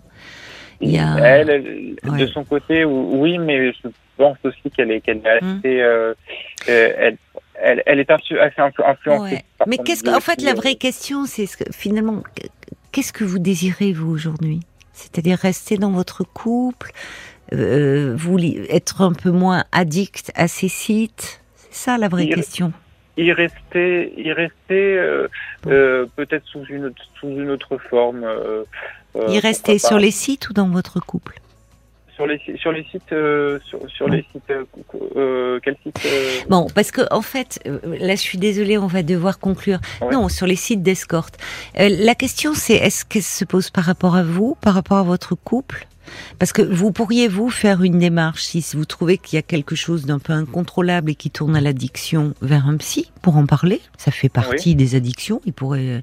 Il 0.83 0.91
y 0.91 0.99
a... 0.99 1.17
Elle, 1.19 1.97
de 2.03 2.27
son 2.27 2.45
côté, 2.45 2.85
oui, 2.85 3.39
mais 3.39 3.73
je 3.73 3.89
pense 4.17 4.37
aussi 4.45 4.71
qu'elle 4.77 4.91
est, 4.91 5.01
qu'elle 5.01 5.19
est 5.19 5.43
hum. 5.43 5.59
assez. 5.59 5.81
Euh, 5.81 6.15
euh, 6.69 6.93
elle, 6.99 7.17
elle, 7.55 7.83
elle 7.87 8.01
est 8.01 8.11
assez 8.11 8.35
influencée. 8.59 9.45
Mais 9.67 9.79
qu'est-ce 9.79 10.03
que, 10.03 10.15
en 10.15 10.21
fait, 10.21 10.43
la 10.43 10.55
vraie 10.55 10.75
question, 10.75 11.25
c'est 11.25 11.47
ce 11.47 11.57
que, 11.57 11.65
finalement, 11.73 12.23
qu'est-ce 12.91 13.13
que 13.13 13.25
vous 13.25 13.39
désirez 13.39 13.93
vous 13.93 14.11
aujourd'hui? 14.11 14.61
C'est-à-dire 14.93 15.39
rester 15.39 15.77
dans 15.77 15.91
votre 15.91 16.25
couple, 16.25 16.91
euh, 17.53 18.15
vous 18.17 18.39
être 18.71 19.03
un 19.03 19.13
peu 19.13 19.31
moins 19.31 19.65
addict 19.73 20.33
à 20.35 20.49
ces 20.49 20.69
sites? 20.69 21.41
C'est 21.57 21.75
ça 21.75 21.99
la 21.99 22.09
vraie 22.09 22.29
question. 22.29 22.73
Y 23.17 23.33
rester, 23.33 24.15
y 24.17 24.33
rester 24.33 24.97
euh, 24.97 25.29
euh, 25.67 26.07
peut-être 26.17 26.47
sous 26.47 26.65
une 26.65 26.93
sous 27.15 27.29
une 27.29 27.51
autre 27.51 27.77
forme. 27.77 28.27
Euh, 29.17 29.27
y 29.29 29.39
rester 29.39 29.79
sur 29.79 29.99
les 29.99 30.11
sites 30.11 30.49
ou 30.49 30.53
dans 30.53 30.69
votre 30.69 31.01
couple? 31.01 31.41
Sur 32.15 32.27
les, 32.27 32.41
sur 32.59 32.73
les 32.73 32.85
sites, 32.85 33.13
euh, 33.13 33.59
sur, 33.65 34.07
les 34.07 34.25
sites, 34.31 34.51
euh, 34.51 34.65
euh, 35.17 35.61
quel 35.63 35.77
site 35.83 35.99
Bon, 36.49 36.67
parce 36.75 36.91
que 36.91 37.01
en 37.11 37.23
fait, 37.23 37.59
là, 37.65 38.15
je 38.15 38.21
suis 38.21 38.37
désolée, 38.37 38.77
on 38.77 38.87
va 38.87 39.03
devoir 39.03 39.39
conclure. 39.39 39.79
Non, 40.13 40.29
sur 40.29 40.47
les 40.47 40.57
sites 40.57 40.83
d'escorte. 40.83 41.39
la 41.75 42.15
question, 42.15 42.53
c'est 42.55 42.75
est-ce 42.75 43.07
qu'elle 43.07 43.23
se 43.23 43.45
pose 43.47 43.71
par 43.71 43.85
rapport 43.85 44.15
à 44.15 44.23
vous, 44.23 44.57
par 44.61 44.75
rapport 44.75 44.99
à 44.99 45.03
votre 45.03 45.35
couple? 45.35 45.87
Parce 46.39 46.53
que 46.53 46.63
vous 46.63 46.93
pourriez 46.93 47.29
vous 47.29 47.51
faire 47.51 47.83
une 47.83 47.99
démarche 47.99 48.43
si 48.45 48.65
vous 48.75 48.85
trouvez 48.85 49.19
qu'il 49.19 49.37
y 49.37 49.39
a 49.39 49.43
quelque 49.43 49.75
chose 49.75 50.05
d'un 50.05 50.19
peu 50.19 50.33
incontrôlable 50.33 51.11
et 51.11 51.15
qui 51.15 51.31
tourne 51.31 51.57
à 51.57 51.61
l'addiction 51.61 52.35
vers 52.43 52.67
un 52.69 52.77
psy 52.77 53.11
pour 53.21 53.37
en 53.37 53.47
parler. 53.47 53.81
Ça 53.97 54.11
fait 54.11 54.29
partie 54.29 54.75
des 54.75 54.95
addictions. 54.95 55.41
Il 55.47 55.53
pourrait. 55.53 55.89
Euh, 55.89 56.01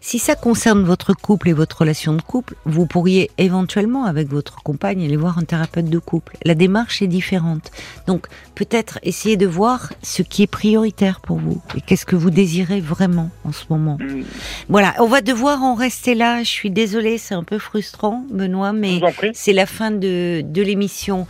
si 0.00 0.18
ça 0.18 0.34
concerne 0.34 0.82
votre 0.84 1.14
couple 1.14 1.48
et 1.48 1.52
votre 1.52 1.78
relation 1.78 2.14
de 2.14 2.22
couple, 2.22 2.54
vous 2.64 2.86
pourriez 2.86 3.30
éventuellement 3.38 4.04
avec 4.04 4.28
votre 4.28 4.62
compagne 4.62 5.04
aller 5.04 5.16
voir 5.16 5.38
un 5.38 5.44
thérapeute 5.44 5.88
de 5.88 5.98
couple. 5.98 6.36
La 6.44 6.54
démarche 6.54 7.02
est 7.02 7.06
différente. 7.06 7.70
Donc 8.06 8.28
peut-être 8.54 8.98
essayer 9.02 9.36
de 9.36 9.46
voir 9.46 9.92
ce 10.02 10.22
qui 10.22 10.42
est 10.42 10.46
prioritaire 10.46 11.20
pour 11.20 11.38
vous 11.38 11.62
et 11.76 11.80
qu'est-ce 11.80 12.04
que 12.04 12.16
vous 12.16 12.30
désirez 12.30 12.80
vraiment 12.80 13.30
en 13.44 13.52
ce 13.52 13.64
moment. 13.70 13.98
Mm. 14.00 14.22
Voilà, 14.68 14.94
on 14.98 15.06
va 15.06 15.20
devoir 15.20 15.62
en 15.62 15.74
rester 15.74 16.14
là. 16.14 16.42
Je 16.42 16.48
suis 16.48 16.70
désolée, 16.70 17.18
c'est 17.18 17.34
un 17.34 17.44
peu 17.44 17.58
frustrant, 17.58 18.24
Benoît, 18.30 18.72
mais 18.72 19.00
c'est 19.40 19.52
la 19.52 19.66
fin 19.66 19.92
de, 19.92 20.42
de 20.44 20.62
l'émission 20.62 21.28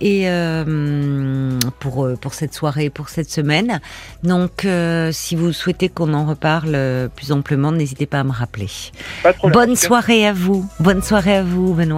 et 0.00 0.30
euh, 0.30 1.58
pour 1.78 2.06
euh, 2.06 2.16
pour 2.16 2.32
cette 2.32 2.54
soirée, 2.54 2.88
pour 2.88 3.10
cette 3.10 3.30
semaine. 3.30 3.80
Donc, 4.22 4.64
euh, 4.64 5.12
si 5.12 5.36
vous 5.36 5.52
souhaitez 5.52 5.90
qu'on 5.90 6.14
en 6.14 6.24
reparle 6.24 7.10
plus 7.14 7.32
amplement, 7.32 7.70
n'hésitez 7.70 8.06
pas 8.06 8.20
à 8.20 8.24
me 8.24 8.32
rappeler. 8.32 8.68
Bonne 9.44 9.76
soirée 9.76 10.26
à 10.26 10.32
vous. 10.32 10.66
Bonne 10.80 11.02
soirée 11.02 11.36
à 11.36 11.42
vous, 11.42 11.74
Benoît. 11.74 11.88